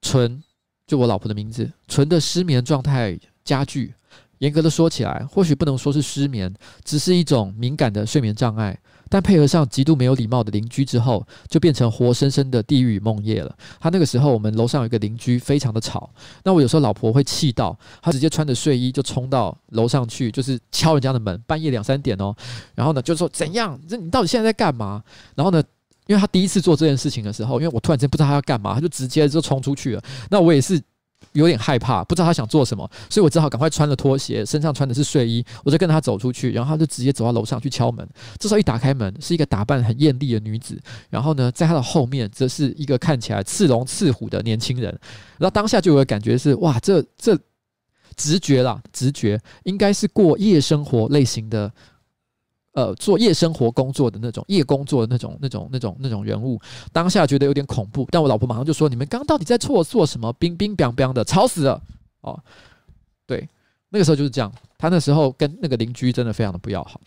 [0.01, 0.43] 纯
[0.87, 3.93] 就我老婆的名字，纯的失眠状态加剧。
[4.39, 6.51] 严格的说起来，或许不能说是失眠，
[6.83, 8.75] 只是一种敏感的睡眠障碍。
[9.09, 13.53] 但配合上极度没有礼貌的邻居之后，就变成活生生的地狱梦夜了。
[13.79, 16.09] 他那个时候，我们楼上有一个邻居非常的吵，
[16.43, 22.35] 那我有时候老婆会气到，她直接穿着睡衣就冲到楼上去，就是敲人家的门，半夜两三点哦。
[22.75, 23.79] 然后呢，就说怎样？
[23.87, 25.03] 这你到底现在在干嘛？
[25.35, 25.61] 然后呢，
[26.07, 30.03] 因为他第一次做这件事情的时候，因为我突然间不知道他要干嘛，他就直接就冲出去了。
[30.29, 30.81] 那我也是。
[31.33, 38.07] 有点害怕，不知道他想做什么，所以我只好赶快穿了拖鞋，身上穿的是睡衣，我就跟着他走出去，然后他就直接走到楼上去敲门。
[38.37, 44.89] 这时候一打开门，是一个打扮很艳丽的女子，然后呢，在她的后面则是一个看起来似龙似虎的年轻人。
[45.37, 47.37] 然后当下就有个感觉是，哇，这这
[48.15, 51.71] 直觉啦，直觉应该是过夜生活类型的。
[52.79, 56.57] 呃，做夜生活工作的那种夜工作的那种那种那种那种人物，
[56.93, 60.31] 当下觉得有点恐怖，但我老婆马上就说：“你们刚到底在做做什么？
[60.39, 61.81] 冰冰冰冰的，吵死了！”
[62.21, 62.39] 哦，
[63.27, 63.45] 对，
[63.89, 64.49] 那个时候就是这样。
[64.77, 67.01] 他那时候跟那个邻居真的非常的不要好，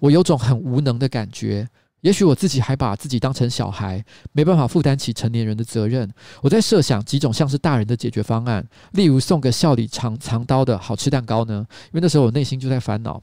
[0.00, 1.68] 我有种很无能的感觉。
[2.00, 6.12] 也许我自己还把自己当成小孩，没办法负担起成年人的责任。
[6.42, 11.64] 我在设想几种像是大人的解决方案，例如送个笑里藏藏刀的好吃蛋糕呢？
[11.86, 13.22] 因为那时候我内心就在烦恼。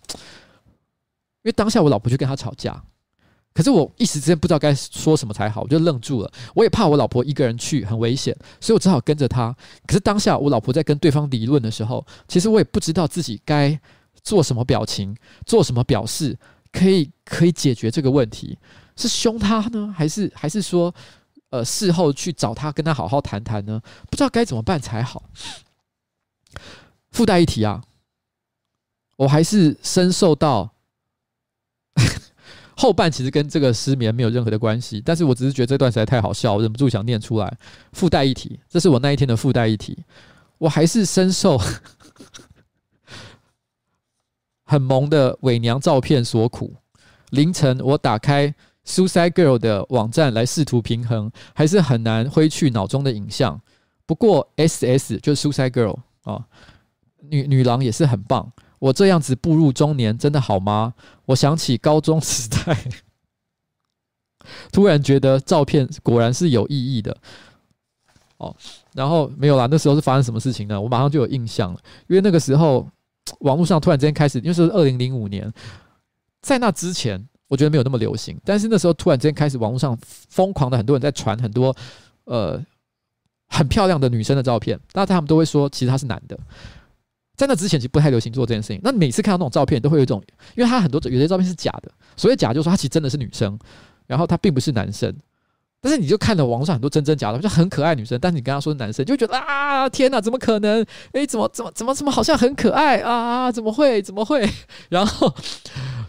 [1.43, 2.81] 因为当下我老婆就跟他吵架，
[3.53, 6.31] 可是我一时之间不知道该说什么才好，我就愣住了。
[6.55, 9.55] 我也怕我老婆一个人去很危险，所以我只好跟着他。
[9.85, 13.79] 可是当下我老婆在跟对方理论的时候，其实我也不知道自己该
[14.23, 15.15] 做什么表情，
[15.45, 16.37] 做什么表示，
[16.71, 18.57] 可以可以解决这个问题。
[18.95, 20.95] 是凶他呢，还是还是说，
[21.49, 23.81] 呃，事后去找他跟他好好谈谈呢？
[24.09, 25.23] 不知道该怎么办才好。
[27.11, 27.83] 附带一提啊，
[29.17, 30.72] 我还是深受到。
[32.83, 37.57] 后半其实跟这个失眠没有任何的关系，但是我只是觉得这段实在太好笑，我忍不住想念出来。
[37.93, 39.97] 附带一提，这是我那一天的附带一提。
[40.57, 41.57] 我还是深受
[44.67, 46.75] 很萌的伪娘照片所苦。
[47.29, 48.53] 凌晨我打开
[48.85, 53.61] Suicide Girl 的网站来试图平衡，还是很难挥去脑中的影像。
[54.05, 56.45] 不过 SS 就是 Suicide Girl 啊，
[57.21, 58.51] 女女郎也是很棒。
[58.83, 60.93] 我这样子步入中年，真的好吗？
[61.25, 62.77] 我想起高中时代，
[64.73, 67.15] 突然觉得照片果然是有意义的。
[68.39, 68.53] 哦，
[68.93, 70.81] 然后没有啦，那时候是发生什么事情呢？
[70.81, 72.85] 我马上就有印象了，因为那个时候
[73.39, 75.49] 网络上突然之间开始，因为是二零零五年，
[76.41, 81.73] 在那之前我觉得没有那么流行，但是那时候突然之间开始，网络上疯狂的很多人在传很多
[82.25, 82.61] 呃
[83.47, 86.37] 很漂亮的女生的照片，大家他们都会说其实他是男的。
[87.35, 88.79] 在那之前，其实不太流行做这件事情。
[88.83, 90.21] 那每次看到那种照片，都会有一种，
[90.55, 93.57] 因为他很多有些照片是假的，所以假就是说他其实真的是女生，
[94.07, 95.13] 然后他并不是男生。
[95.81, 100.85] 但是你就看了网上很多真真假的，就很可爱女生，但是你跟她说男生，就觉得啊，天哪，怎么可能？
[101.11, 103.51] 诶，怎么怎么怎么怎么好像很可爱啊？
[103.51, 104.01] 怎么会？
[104.01, 104.49] 怎么会？
[104.87, 105.35] 然后，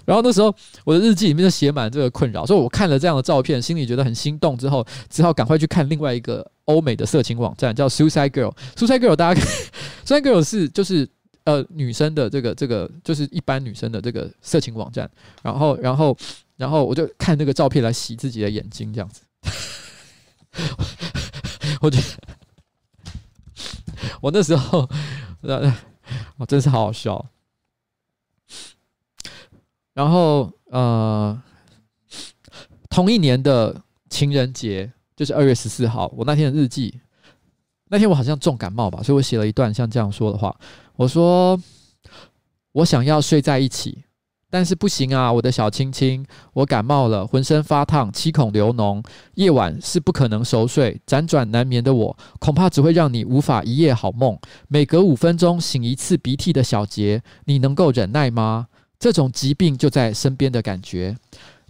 [0.07, 8.55] 然后那时候我的日记里面就写满这个困扰，所以我看了这样的照片，心里觉得很心动，之后只好赶快去看另外一个欧美的色情网站，叫 Suicide Girl。
[8.76, 9.46] Suicide Girl 大家看，
[10.05, 11.09] Suicide Girl 是就是
[11.44, 15.11] 呃女生的这个这个就是一般女生的这个色情网站，
[15.42, 16.16] 然后然后
[16.57, 19.22] 然后我就看那个照片来洗自己的眼睛，这样子。
[21.80, 22.05] 我觉得
[24.22, 24.88] 我那时候，
[26.36, 27.24] 我真是好好笑。
[29.95, 31.40] 然后呃，
[32.90, 33.80] 同一年的
[34.11, 37.01] 情人节就是二月十四号，我那天的日记，
[37.88, 40.55] 那天我好像重感冒吧，所以我写了一段像这样说的话。
[40.97, 41.59] 我说
[42.72, 44.05] ：“我想要睡在一起。”
[44.51, 54.38] 但是不行啊，我的小亲亲，我感冒了，浑身发烫，七孔流脓，夜晚是不可能熟睡，辗转难眠的我，恐怕只会让你无法一夜好梦。
[54.68, 58.68] 每隔五分钟醒一次鼻涕的小杰，你能够忍耐吗？
[58.99, 61.16] 这种疾病就在身边的感觉，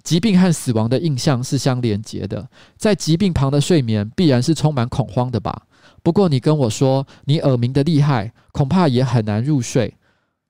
[0.03, 5.63] 疾病和死亡的印象是相连接的，在疾病旁的睡眠必然是充满恐慌的吧？
[6.03, 9.95] 不过你跟我说你耳鸣的厉害，恐怕也很难入睡。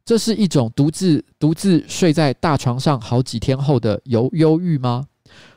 [0.04, 5.06] 这是一种独自独自睡在大床上好几天后的忧忧郁吗？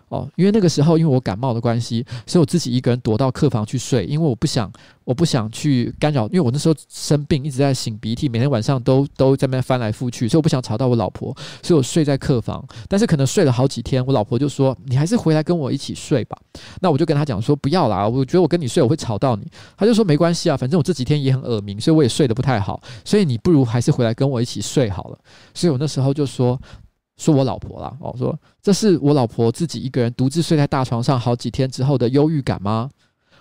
[0.10, 4.72] 哦，因为那个时候因为我感冒的关系，所以我自己一个人躲到客房去睡，因为我不想
[5.04, 12.66] 我不想去干扰，因为我那时候生病一直在擤鼻涕，每天晚上都都在那边翻来覆去，所以我不想吵到我老婆，所以我睡在客房。
[12.88, 16.38] 但是可能睡了好几天，我老婆就说：“你还是回来跟我一起睡吧。”
[16.80, 19.46] 那我就跟她讲说：“不要啦，我觉得我跟你睡我会吵到你。”
[19.76, 25.20] 她就说：“没关系啊，反正我这几天也很耳鸣，所以我也睡得不太好，所以你不如还是回来跟我一起睡好了。”
[25.54, 26.58] 所以我那时候就说。
[27.18, 32.90] 说我老婆啦，哦，说这是我老婆自己一个人独自睡在大床上好几天之后的忧郁感吗？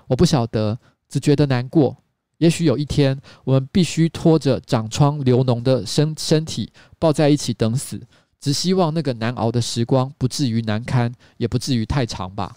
[0.07, 1.97] 我不晓得，只觉得难过。
[2.39, 8.01] 也许有一天，我们必须拖着长疮流脓的身身体抱在一起等死。
[8.39, 12.55] 只希望那个难熬的时光不至于难堪，也不至于太长吧。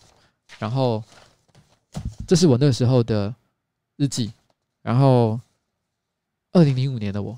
[0.59, 1.01] 然后，
[2.27, 3.33] 这是我那时候的
[3.95, 4.31] 日记。
[4.81, 5.39] 然后，
[6.51, 7.37] 二零零五年的我，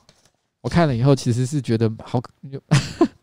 [0.62, 2.20] 我看了以后，其实是觉得好。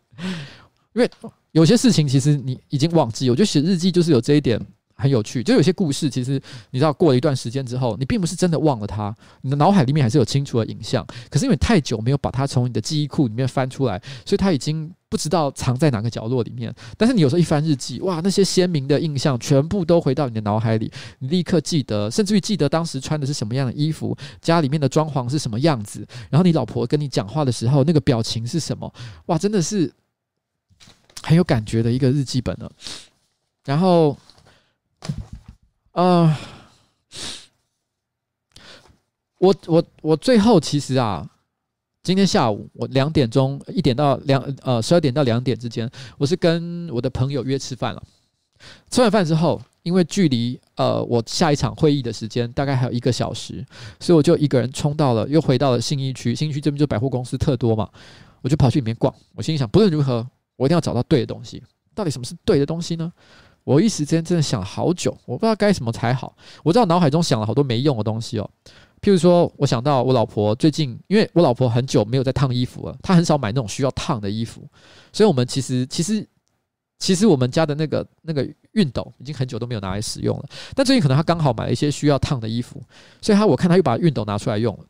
[0.99, 1.11] 因为
[1.53, 4.61] 有些事情其实你已经忘记，我觉得写日记就是有这一点
[4.97, 5.45] 很有趣。
[5.45, 6.43] 就有些故事，其实
[6.73, 11.07] 你知道过了一段时间之后，你并不是真的忘了它，你的脑海里面还是有清楚的影像。
[11.31, 16.75] 可是因为太久没有把它从你的记忆库里面翻出来，所以它已经不知道藏在哪个角落里面。
[16.97, 20.91] 但是你有时候一翻日记，哇，那些鲜明的印象全部都回到你的脑海里，
[21.21, 28.93] 你立刻记得，甚至于记得当时穿的是什么样的衣服，家里面的装潢是什么样子，然后你老婆跟你讲话的时候那个表情是什么，
[29.27, 29.93] 哇，真的是。
[31.23, 32.71] 很有感觉的一个日记本呢，
[33.65, 34.17] 然后，
[35.93, 36.35] 呃，
[39.39, 41.29] 我我我最后其实啊，
[42.03, 48.03] 今天下午我两点钟一点到两呃十二点到两点之间，我是跟我的朋友约吃饭了。
[48.91, 53.65] 吃完饭之后，因为距离呃我下一场会议的时间大概还有一个小时，
[54.01, 56.35] 所以我就一个人冲到了，又回到了信义区。
[56.35, 57.89] 信义区这边就百货公司特多嘛，
[58.41, 59.15] 我就跑去里面逛。
[59.35, 60.27] 我心里想，不论如何。
[60.59, 61.63] 我一定要找到对的东西。
[61.95, 63.11] 到底什么是对的东西呢？
[63.65, 66.35] 我一时间真的想了好久，我不知道该什么才好。
[66.63, 68.51] 我知道脑海中想了好多没用的东西哦，
[69.03, 74.67] 譬如说，我想到我老婆最近，因为我老婆很久没有在烫衣服了，她很少买那种需要烫的衣服，
[75.13, 76.27] 所以我们其实其实
[76.99, 80.45] 其实我们家的那个那个熨斗已经很久都没有拿来使用了。
[80.75, 82.83] 但最近可能她刚好买了一些需要烫的衣服，
[83.21, 84.85] 所以她我看她又把熨斗拿出来用了。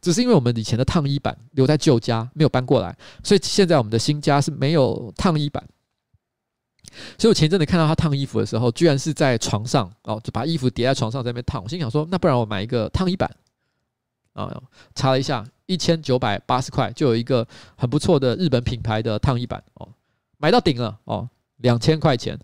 [0.00, 5.64] 只是因为我们以前的烫衣板留在旧家没有搬过来，所以现在我们的新家是没有烫衣板。
[7.18, 11.62] 所以我前阵子看到他烫衣服的时候，居然是在床上哦，就把衣服叠在床上在那边烫。
[11.62, 13.30] 我心想说，那不然我买一个烫衣板
[14.32, 14.50] 啊？
[14.94, 17.46] 查了一下，一千九百八十块就有一个
[17.76, 19.88] 很不错的日本品牌的烫衣板哦，
[20.38, 21.28] 买到顶了哦，
[21.58, 22.38] 两千块钱。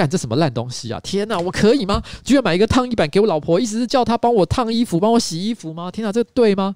[0.00, 0.98] 干这什么烂东西啊！
[1.00, 2.02] 天哪，我可以吗？
[2.24, 5.90] 居然买一个烫衣板给我老婆，意思是叫她帮我烫衣服、帮我洗衣服吗？
[5.90, 6.74] 天哪，这对吗？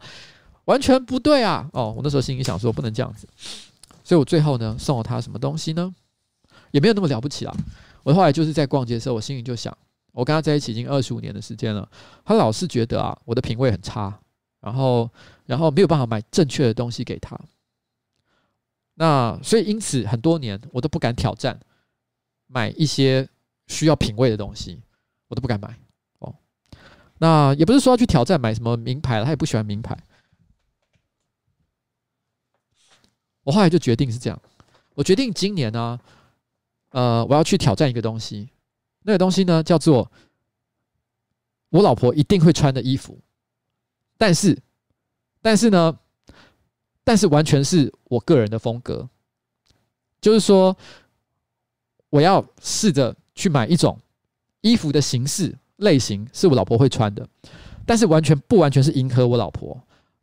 [0.67, 1.67] 完全不对啊！
[1.73, 3.27] 哦，我那时候心里想说不能这样子，
[4.05, 5.95] 所以我最后呢送了她什么东西呢？
[6.71, 7.57] 也没有那么了不起啊。
[8.03, 9.75] 我后来就是在逛街的时候，我心里就想，
[10.13, 11.89] 我跟她在一起已经二十五年的时间了，
[12.27, 14.13] 她老是觉得啊我的品味很差，
[14.61, 15.09] 然后
[15.47, 17.41] 然后没有办法买正确的东西给她。
[18.97, 21.59] 那所以因此很多年我都不敢挑战。
[22.47, 23.29] 买一些
[23.67, 24.83] 需要品味的东西，
[25.29, 25.77] 我都不敢买
[26.19, 26.35] 哦。
[27.19, 29.97] 那也不是说要去挑战买什么名牌了，他也不喜欢名牌。
[33.43, 34.41] 我后来就决定是这样，
[34.95, 36.01] 我决定今年呢，
[36.91, 38.49] 呃，我要去挑战一个东西，
[39.03, 40.11] 那个东西呢叫做
[41.69, 43.19] 我老婆一定会穿的衣服，
[44.17, 44.59] 但是，
[45.43, 45.99] 但是呢，
[47.03, 49.11] 但是完全是我个人的风格，
[50.23, 50.75] 就是说，
[52.15, 53.99] 我要试着去买一种
[54.61, 57.27] 衣服的形式类型是我老婆会穿的，
[57.85, 59.77] 但是完全不完全是迎合我老婆，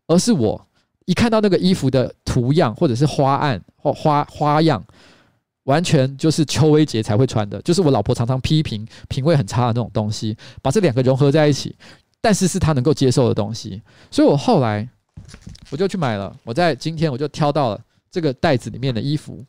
[0.07, 0.65] 而是我。
[1.05, 4.81] 一看到那个衣服的图样，或者是花案或花花样，
[5.63, 11.75] 完全就是邱威杰才会穿的，就是我老婆常常批评品味很差的那种东西，把这两个融合在一起，
[12.21, 14.87] 但是是她能够接受的东西，所以我后来
[15.71, 16.33] 我就去买了。
[16.45, 19.43] 我在今天我就挑到了这个袋子里面的衣服，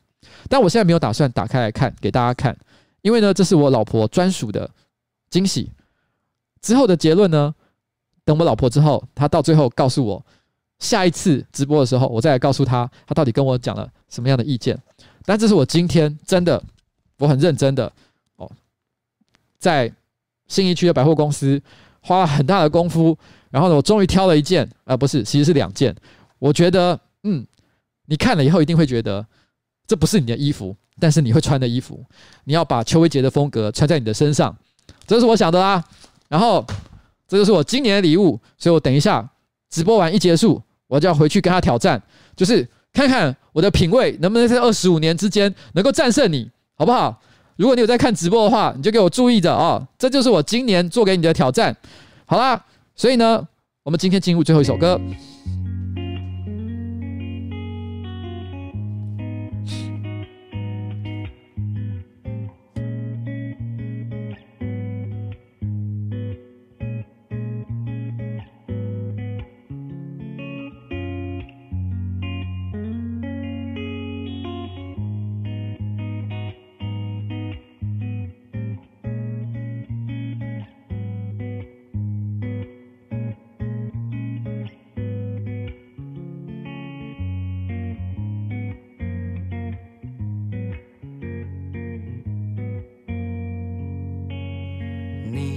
[0.49, 2.57] 但我现在没有打算打开来看给大家看，
[3.01, 4.69] 因为呢，这是我老婆专属的
[5.29, 5.69] 惊喜。
[6.61, 7.53] 之后的结论呢，
[8.23, 10.25] 等我老婆之后，她到最后告诉我。
[10.79, 14.77] 下一次直播的时候，我再来告诉她，她到底跟我讲了什么样的意见。
[15.23, 16.61] 但这是我今天真的，
[17.19, 17.89] 我很认真的
[18.35, 18.51] 哦，
[19.57, 19.89] 在
[20.47, 21.61] 信义区的百货公司
[22.01, 23.17] 花了很大的功夫，
[23.49, 25.95] 然后呢，我终于挑了一件，啊、不是，其实是两件。
[26.37, 27.45] 我觉得，嗯，
[28.07, 29.25] 你看了以后一定会觉得
[29.87, 32.03] 这不是你的衣服，但是你会穿的衣服，
[32.45, 34.55] 你要把邱威杰的风格穿在你的身上，
[35.05, 35.83] 这是我想的啦。
[36.29, 36.65] 然后
[37.27, 39.27] 这就是我今年的礼物，所以我等一下
[39.69, 40.61] 直播完一结束。
[40.87, 41.99] 我就要回去跟他挑战，
[42.35, 47.19] 就是看看我的品味能不能在二十五年之间能够战胜你，好不好？
[47.55, 51.75] 如果你有在看直播的话，你就给我注意着哦，这就是我今年做给你的挑战。
[52.25, 52.63] 好啦，
[52.95, 53.47] 所以呢，
[53.81, 54.99] 我们今天进入最后一首歌。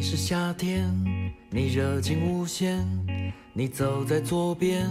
[0.08, 0.88] 是夏天，
[1.50, 2.86] 你热情无限，
[3.52, 4.88] 你走在左边，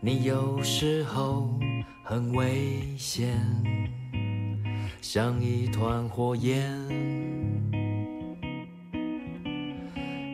[0.00, 1.56] 你有时候
[2.02, 3.38] 很危险，
[5.00, 6.68] 像一团火焰。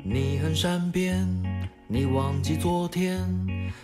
[0.03, 1.29] 你很善变，
[1.87, 3.21] 你忘记昨天，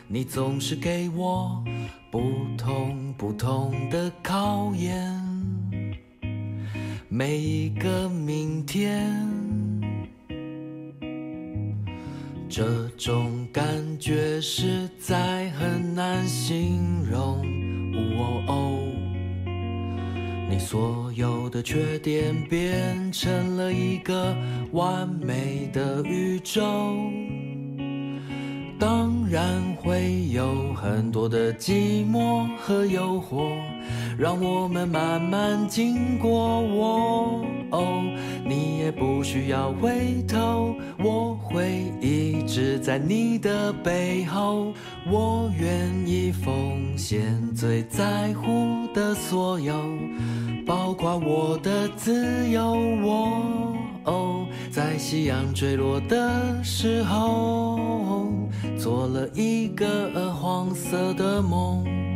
[0.09, 1.63] 你总是给我
[2.11, 2.23] 不
[2.57, 5.15] 同不同的考验，
[7.11, 9.32] 每一个明天。
[12.55, 13.65] 这种感
[13.99, 17.41] 觉实在很难形容。
[17.97, 18.79] 哦哦，
[20.51, 24.37] 你所有的缺点变成了一个
[24.73, 26.61] 完美的宇宙，
[29.33, 33.57] 然会有很多的寂寞和诱惑，
[34.19, 36.61] 让我们慢慢经过。
[36.61, 37.43] 我。
[38.45, 44.75] 你也不需要回头，我会一直在你的背后。
[45.11, 49.73] 我愿意奉献最在乎的所有，
[50.67, 52.75] 包括我的自由。
[53.03, 58.29] 我，在夕阳坠落的时候，
[58.79, 62.12] 做了一个黄色的梦。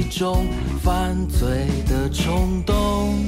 [0.00, 0.46] 一种
[0.82, 3.22] 犯罪的冲动，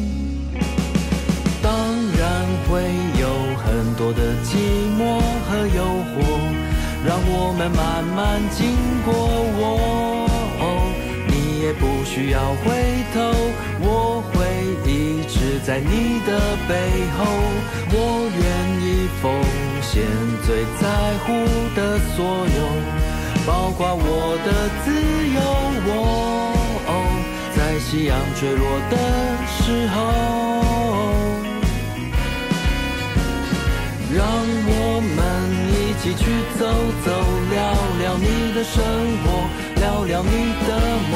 [1.63, 1.71] 当
[2.19, 2.81] 然会
[3.21, 3.29] 有
[3.61, 4.57] 很多的寂
[4.99, 6.17] 寞和诱惑，
[7.07, 8.73] 让我们慢慢经
[9.05, 9.13] 过。
[9.55, 9.61] 我，
[11.29, 13.21] 你也不需要回头，
[13.83, 14.41] 我会
[14.91, 16.73] 一直在你的背
[17.19, 17.21] 后。
[17.95, 18.43] 我愿
[18.81, 19.31] 意奉
[19.83, 19.93] 献
[20.47, 20.89] 最在
[21.27, 21.29] 乎
[21.77, 22.25] 的所
[22.57, 22.61] 有，
[23.47, 24.49] 包括我的
[24.83, 24.91] 自
[25.35, 25.43] 由。
[25.85, 26.52] 我。
[27.85, 28.97] 夕阳坠落的
[29.47, 29.95] 时候，
[34.17, 34.25] 让
[34.65, 34.71] 我
[35.15, 35.19] 们
[35.69, 36.25] 一起去
[36.59, 36.61] 走
[37.05, 37.07] 走，
[37.51, 37.59] 聊
[38.01, 38.83] 聊你的生
[39.23, 39.27] 活，
[39.77, 40.71] 聊聊你的
[41.11, 41.15] 梦。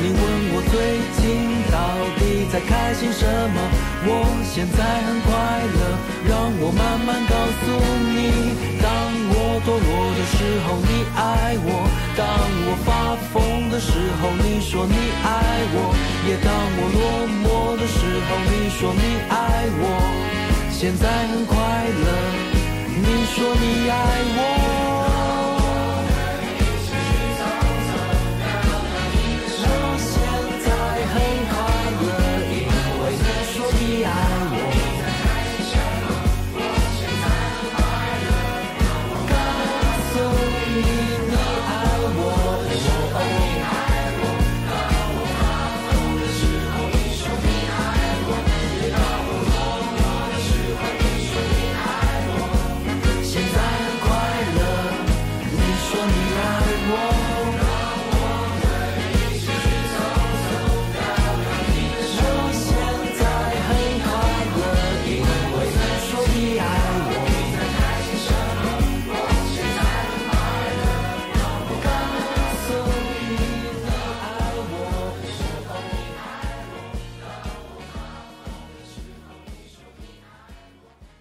[0.00, 0.20] 你问
[0.52, 0.74] 我最
[1.16, 1.24] 近
[1.72, 1.76] 到
[2.18, 2.20] 底
[2.52, 3.56] 在开心什么？
[4.04, 4.10] 我
[4.44, 5.28] 现在很快
[5.78, 5.80] 乐，
[6.28, 6.30] 让
[6.60, 7.64] 我慢慢告诉
[8.12, 8.18] 你。
[8.82, 8.86] 当
[9.30, 9.32] 我
[9.64, 10.36] 堕落的时
[10.66, 11.66] 候，你爱我；
[12.16, 12.20] 当
[12.66, 12.88] 我发
[13.32, 13.36] 疯
[13.80, 15.28] 时候，你说你爱
[15.72, 15.94] 我；
[16.28, 17.00] 也当我落
[17.44, 19.82] 寞的时候，你说你爱我。
[20.70, 22.06] 现在很快乐，
[22.96, 23.94] 你说你爱
[24.36, 24.87] 我。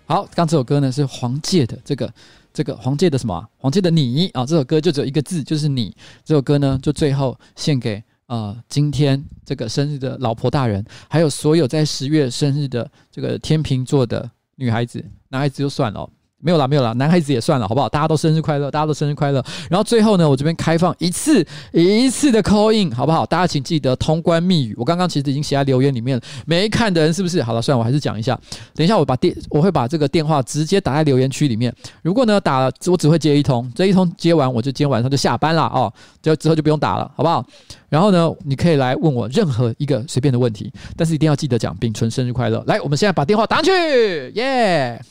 [0.09, 2.13] 好，刚这首歌呢是黄玠的这个
[2.53, 5.93] 这个黄玠的什么、黄玠的你啊，这首歌就只有一个字，就是你。
[6.23, 16.09] 这首歌呢，就最后献给啊今天这个生日的老婆大人，还有所有在十月生日的这个天秤座的女孩子，男孩子就算了、
[16.47, 17.89] 没有啦，没有啦，男孩子也算了，好不好？
[17.89, 19.43] 大家都生日快乐，大家都生日快乐。
[19.69, 23.25] 然后最后呢，我这边开放一次一次的 call in，好不好？
[23.25, 24.73] 大家请记得通关密语。
[24.77, 27.43] 我刚刚其实已经写在留言里面了，没看的人是不是？
[27.43, 28.39] 好了，算了，我还是讲一下。
[28.73, 31.75] 等一下我把电，我会把这个电话直接打在留言区里面。
[32.01, 35.91] 如果呢打了，我只会接一通，这一通接完我就今天晚上就下班了哦，
[36.21, 37.45] 就之后就不用打了，好不好？
[37.89, 42.63] 然后呢，你可以来问我任何一个随便的问题，但是一定要记得讲秉存生日快乐。
[42.67, 45.01] 来，我们现在把电话打上去，耶、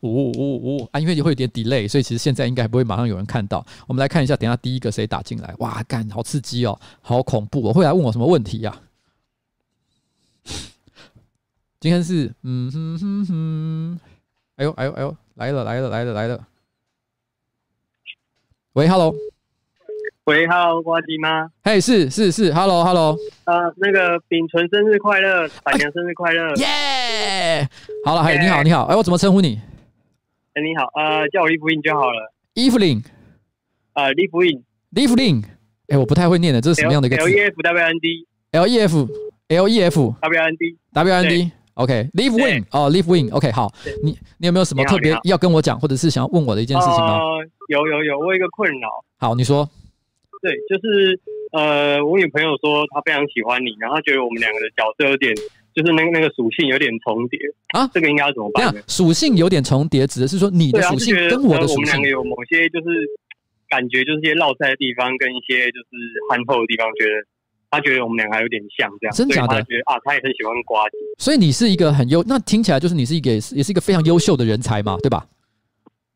[0.00, 1.00] 呜呜呜啊！
[1.00, 3.64] 因为会有点 delay，所以其实现在应该还不会马上有人看到。
[3.86, 5.54] 我们来看一下，等一下第一个谁打进来？
[5.58, 7.72] 哇，干，好刺激哦，好恐怖哦！
[7.72, 8.82] 会来问我什么问题呀、啊？
[11.80, 14.00] 今天是嗯哼哼哼，
[14.56, 16.46] 哎呦哎呦哎呦，来了来了来了来了！
[18.72, 19.14] 喂，Hello，
[20.24, 21.50] 喂，Hello，呱吉吗？
[21.62, 27.68] 嘿，是是是，Hello Hello，呃，那个秉纯生日快乐，百娘生日快乐，耶、yeah!！
[28.04, 29.60] 好了，嘿，你好你好，哎，我怎么称呼你？
[30.56, 32.32] 哎，你好，呃，叫我利弗印就好了。
[32.54, 33.02] 伊芙琳，
[33.92, 35.44] 呃，利弗印，利弗琳，
[35.88, 39.08] 哎，我不太会念的，这是什么样的一个字？L E F W N D，L E F
[39.48, 43.70] L E F W N D，W N D，OK，Live Win，哦，Live Win，OK，好，
[44.02, 47.18] 你你有没有什么特别要跟我讲，或者是想要问我的一件事情吗？
[47.18, 48.88] 呃，有有有，我有一个困扰。
[49.18, 49.68] 好，你说。
[50.40, 51.20] 对，就是
[51.52, 55.34] 呃，我女朋友说她非常喜欢你，然后觉得我们两个的角色有点。
[55.76, 57.38] 就是那个那个属性有点重叠
[57.76, 58.74] 啊，这个应该要怎么办？
[58.88, 62.86] 属性有点重叠，指的是说你的属性跟我的属性，我们两个有某些就是
[63.68, 65.92] 感觉，就是一些绕赛的地方，跟一些就是
[66.30, 67.12] 憨厚的地方，觉得
[67.70, 69.48] 他觉得我们两个还有点像这样，真假的？
[69.48, 75.26] 他觉得啊，他也很喜欢呱吉，所以你是一个很优，那听起来就是你是一个也是一个非常优秀的人才嘛，对吧？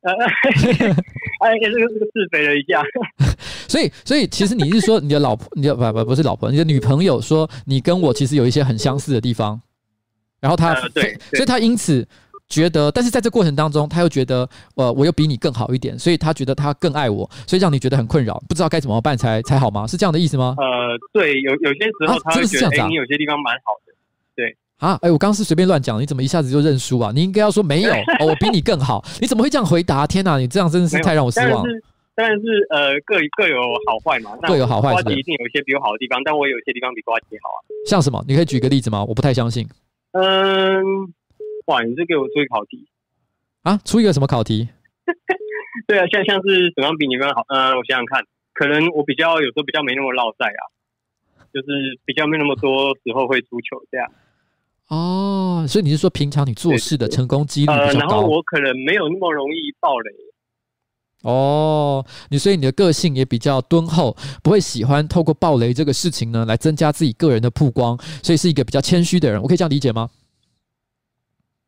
[0.02, 0.12] 呃，
[1.44, 2.82] 哎，这个这个自肥了一下。
[3.68, 9.60] 所以，所以其实你是说你的老婆，你的不不不是老婆，你的女朋友说你跟我其实有一些很相似的地方，
[10.40, 12.06] 然后她，呃、对，对，所以她因此
[12.48, 19.86] 觉得，但是在这过程当中，她又觉得，呃，我又比你更好一点，所以她觉得她更爱我，所以让你觉得很困扰，不知道该怎么办才才好吗？
[19.86, 20.56] 是这样的意思吗？
[20.58, 23.92] 呃，对，有有些时候她会觉得，哎、啊啊欸，你有些地方蛮好的，
[24.34, 27.12] 对啊，哎，我刚刚是随便乱讲，你怎么一下子就认输啊？
[27.14, 30.06] 你应该要说没有， 哦，我比你更好，你怎么会这样回答？
[30.06, 31.70] 天哪，你这样真的是太让我失望了。
[32.14, 34.92] 但是呃，各各有好坏嘛，各有好坏。
[34.92, 37.58] 瓜吉一定有一些比我好的地方，但我有一些地方比瓜吉好啊。
[37.86, 38.22] 像什么？
[38.26, 39.04] 你可以举个例子吗？
[39.04, 39.66] 我不太相信。
[40.12, 40.82] 嗯，
[41.66, 42.88] 哇，你这给我出一个考题
[43.62, 43.78] 啊？
[43.84, 44.68] 出一个什么考题？
[45.86, 47.44] 对啊，像像是怎么样比你们好？
[47.48, 50.62] 呃，我想想看，可能我比较有时候比较没那么落在啊，
[51.54, 54.10] 就是比较没那么多时候会出糗这样。
[54.90, 57.86] 哦，所以你是说平常你做事的成功几率比较高？
[57.86, 60.10] 呃，然后我可能没有那么容易爆雷。
[61.22, 69.40] 哦，你所以你的个性也比较敦厚，不会喜欢透过爆雷这个事情呢来增加自己个人的曝光，所以是一个比较谦虚的人。
[69.40, 70.08] 我可以这样理解吗？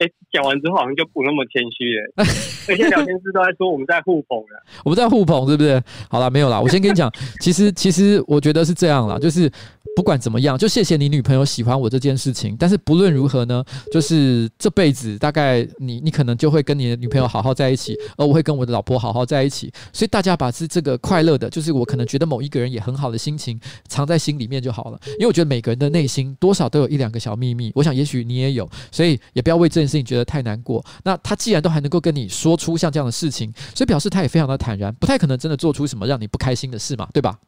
[0.02, 2.24] 哎，讲完之后好像就不那么谦虚了。
[2.68, 5.82] 而且聊天室都在说我们在互捧了，我们在互捧，是不是？
[6.08, 6.60] 好了，没有啦。
[6.60, 9.50] 我先跟你讲， 其实其实我觉得是这样啦，就是。
[9.94, 12.56] 不管怎么样，就谢谢你女朋友喜欢我这件事情。
[12.58, 13.62] 但是不论如何呢，
[13.92, 19.70] 就是这辈子大概你你可能就会跟你的女朋友好好在一起，而我会跟我的老婆好好在一起。
[19.92, 24.98] 所以大家把这这个快乐的，就是我可能觉得某一个人也很好的心情藏在心里面就好了。
[25.18, 30.84] 因为我觉得每个人的内心多少都有一两个小秘密，我想也许你也有，所以也不要为这件事情觉得太难过。
[31.04, 37.38] 那他既然都还能够跟你说出像这样的事情，所以表示他也非常的坦然，不太可能真的做出什么让你不开心的事嘛，对吧？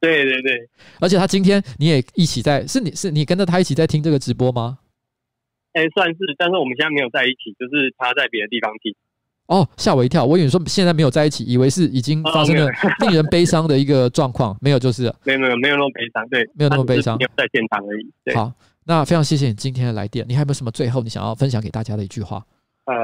[0.00, 0.68] 对对对，
[1.00, 4.78] 而且他今天你也一起在，是你是你跟着他一起在听这个直播吗？
[5.72, 8.94] 哎，算是，但是我们现在没有在一起，就是他在别的地方听。
[9.46, 12.66] 哦，吓我一跳，我以为说现在没有在一起，以为是已经发生了
[13.00, 18.10] 令人悲伤的一个状况，没有，就是 没有没有没有那么悲伤，对，没有那么悲伤，没有在现场而已。
[18.24, 18.34] 对。
[18.34, 18.52] 好，
[18.86, 22.44] 那非常谢谢你今天的来电，你还有没有什么最后你想要分享给大家的一句话？
[22.86, 22.94] 呃，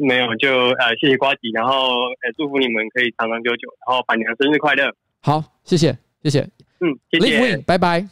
[0.00, 4.94] 没有，就呃谢谢瓜吉，然后呃祝福你们可以长长久久，然后板娘生日快乐。
[5.20, 5.96] 好，谢谢。
[6.20, 6.40] 谢谢，
[6.80, 8.08] 嗯，谢谢，Live Win，拜拜，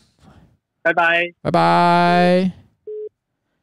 [0.80, 2.52] 拜拜，拜拜。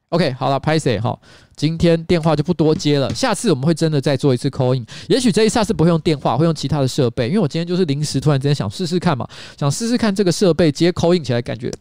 [0.09, 1.17] OK，好了，拍谢哈，
[1.55, 9.25] 今天电话就不多接了，下次我们会真的再做一次 call in，也许这一下次不会用电话，会用其他的设备，因为我今天就是临时突然之间想试试看嘛，
[9.57, 11.71] 想试试看这个设备接 call in 起来感觉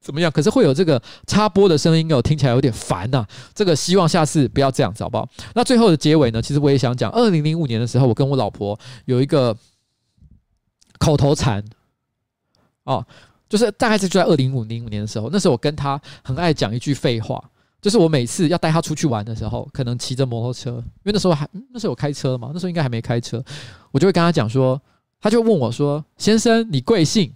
[0.00, 3.24] 怎么样，可是会有这个插播的声音哦，听起来有点烦呐，
[3.54, 5.28] 这个希望下次不要这样子，好不好？
[5.54, 9.56] 那最后的结尾呢，其实我也想讲，二零零五年的时候，我跟我老婆有一个
[10.98, 11.64] 口头禅。
[12.84, 13.06] 哦，
[13.48, 17.40] 就是大概是在二零五零五年的时候，那时候我跟她很爱讲一句废话，
[17.80, 23.44] 就是我每次要带她出去玩的时候，可能骑着摩托车，因为那时候还那时候有开车嘛，那时候应该还没开车，
[23.92, 24.80] 我就会跟她讲说，
[25.20, 27.32] 她就问我说：“先生，你贵姓？”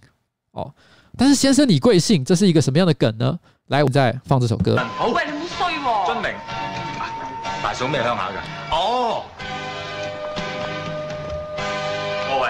[0.51, 0.73] 哦，
[1.17, 3.39] 但是先生你贵姓，这是一个什么样的梗呢？
[3.67, 4.77] 来，我们再放这首歌。
[4.97, 6.05] 好，喂，你好衰喎！
[6.05, 6.31] 遵明，
[7.63, 8.41] 大嫂咩乡下噶？
[8.75, 9.23] 哦。
[12.27, 12.49] 各位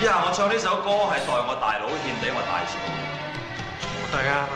[0.00, 2.78] 以下我唱呢首歌系代我大佬献俾我大嫂，
[4.12, 4.46] 大家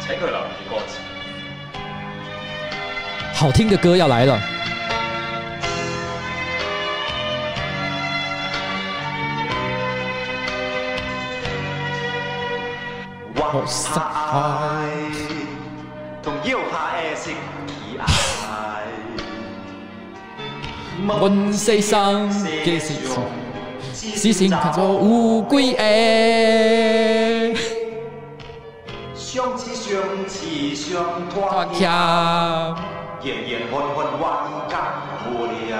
[0.00, 0.98] 请佢留意歌词。
[3.32, 4.40] 好听的歌要来了。
[13.38, 14.00] 我杀
[14.32, 14.88] 爱
[16.22, 17.36] 同要下的心
[17.98, 18.02] 爱，
[21.20, 22.30] 问世上
[22.64, 22.94] 嘅事
[23.92, 27.54] 是心看作乌龟诶，
[29.14, 31.84] 相知相知相团结，
[33.22, 34.24] 缘缘分分万
[34.68, 34.74] 感
[35.30, 35.76] 无量，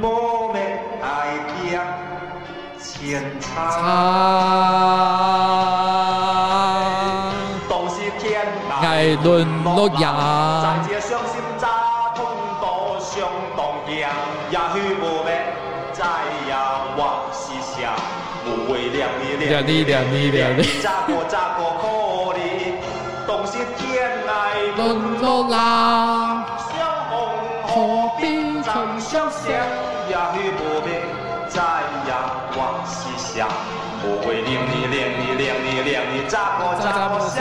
[0.00, 0.60] 莫名
[1.02, 1.80] 爱变
[2.78, 3.52] 千差，
[9.26, 9.98] 涯沦落人。
[19.38, 21.84] 两你两你两你，咋过咋过可
[22.38, 22.40] 你，
[23.26, 24.30] 都是天涯
[24.76, 25.52] 沦落人。
[26.70, 26.74] 相
[27.10, 27.12] 逢
[27.66, 27.68] 何
[28.20, 28.22] 必
[28.62, 29.50] 曾相识，
[30.08, 30.88] 也许无必
[31.48, 31.62] 再
[32.08, 32.10] 仰
[32.56, 33.48] 望西厢。
[34.04, 37.36] 无谓令你令你令你令你咋过咋过瞎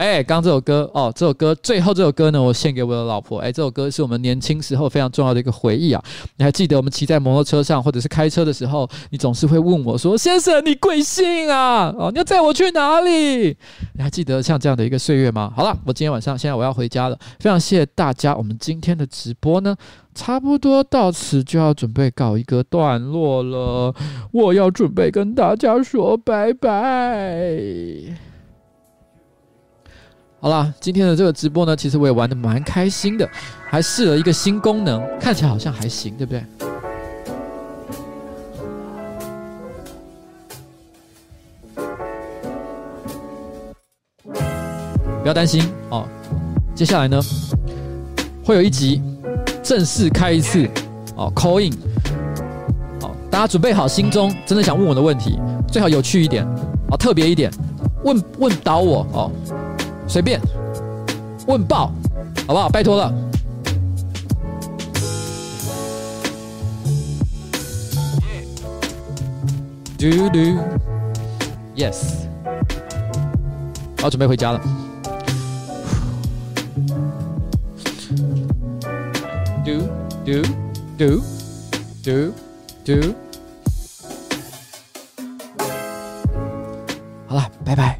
[0.00, 3.38] 哎，刚这首歌哦，这首歌最后这首歌呢，我献给我的老婆。
[3.38, 6.02] 哎，这首歌是我们年轻时候非常重要的一个回忆啊！
[6.38, 11.94] 你还记得我们骑在摩托车上，或者是开车的时候，你总是会问我说：“先生，你贵姓啊？
[11.98, 13.54] 哦，你要载我去哪里？”
[13.92, 15.52] 你还记得像这样的一个岁月吗？
[15.54, 18.34] 好了，我今天晚上现在我要回家了，非常谢谢大家。
[18.34, 19.76] 我们今天的直播呢，
[20.14, 23.94] 差不多到此就要准备告一个段落了，
[24.32, 28.29] 我要准备跟大家说拜拜。
[30.42, 33.28] 好啦，今天的这个直播呢，其实我也玩得蛮开心的，
[33.68, 36.42] 还试了一个新功能，看起来好像还行，对不对？
[45.22, 46.08] 不要担心哦，
[46.74, 47.20] 接下来呢，
[48.42, 49.02] 会有一集
[49.62, 50.66] 正式开一次
[51.16, 51.70] 哦，call in，
[53.02, 55.38] 哦，大家准备好心中真的想问我的问题，
[55.68, 56.46] 最好有趣一点，
[56.90, 57.52] 哦，特别一点，
[58.04, 59.30] 问问倒我哦。
[60.10, 60.40] 随便
[61.46, 61.92] 问爆，
[62.44, 62.68] 好不好？
[62.68, 63.14] 拜托了。
[69.96, 70.38] 嘟嘟
[71.76, 72.24] ，Yes，
[73.98, 74.60] 我要准备回家了。
[79.64, 79.88] 嘟
[80.24, 80.42] 嘟
[80.98, 81.22] 嘟
[82.02, 82.32] 嘟
[82.84, 83.14] 嘟。
[87.28, 87.99] 好了，拜拜。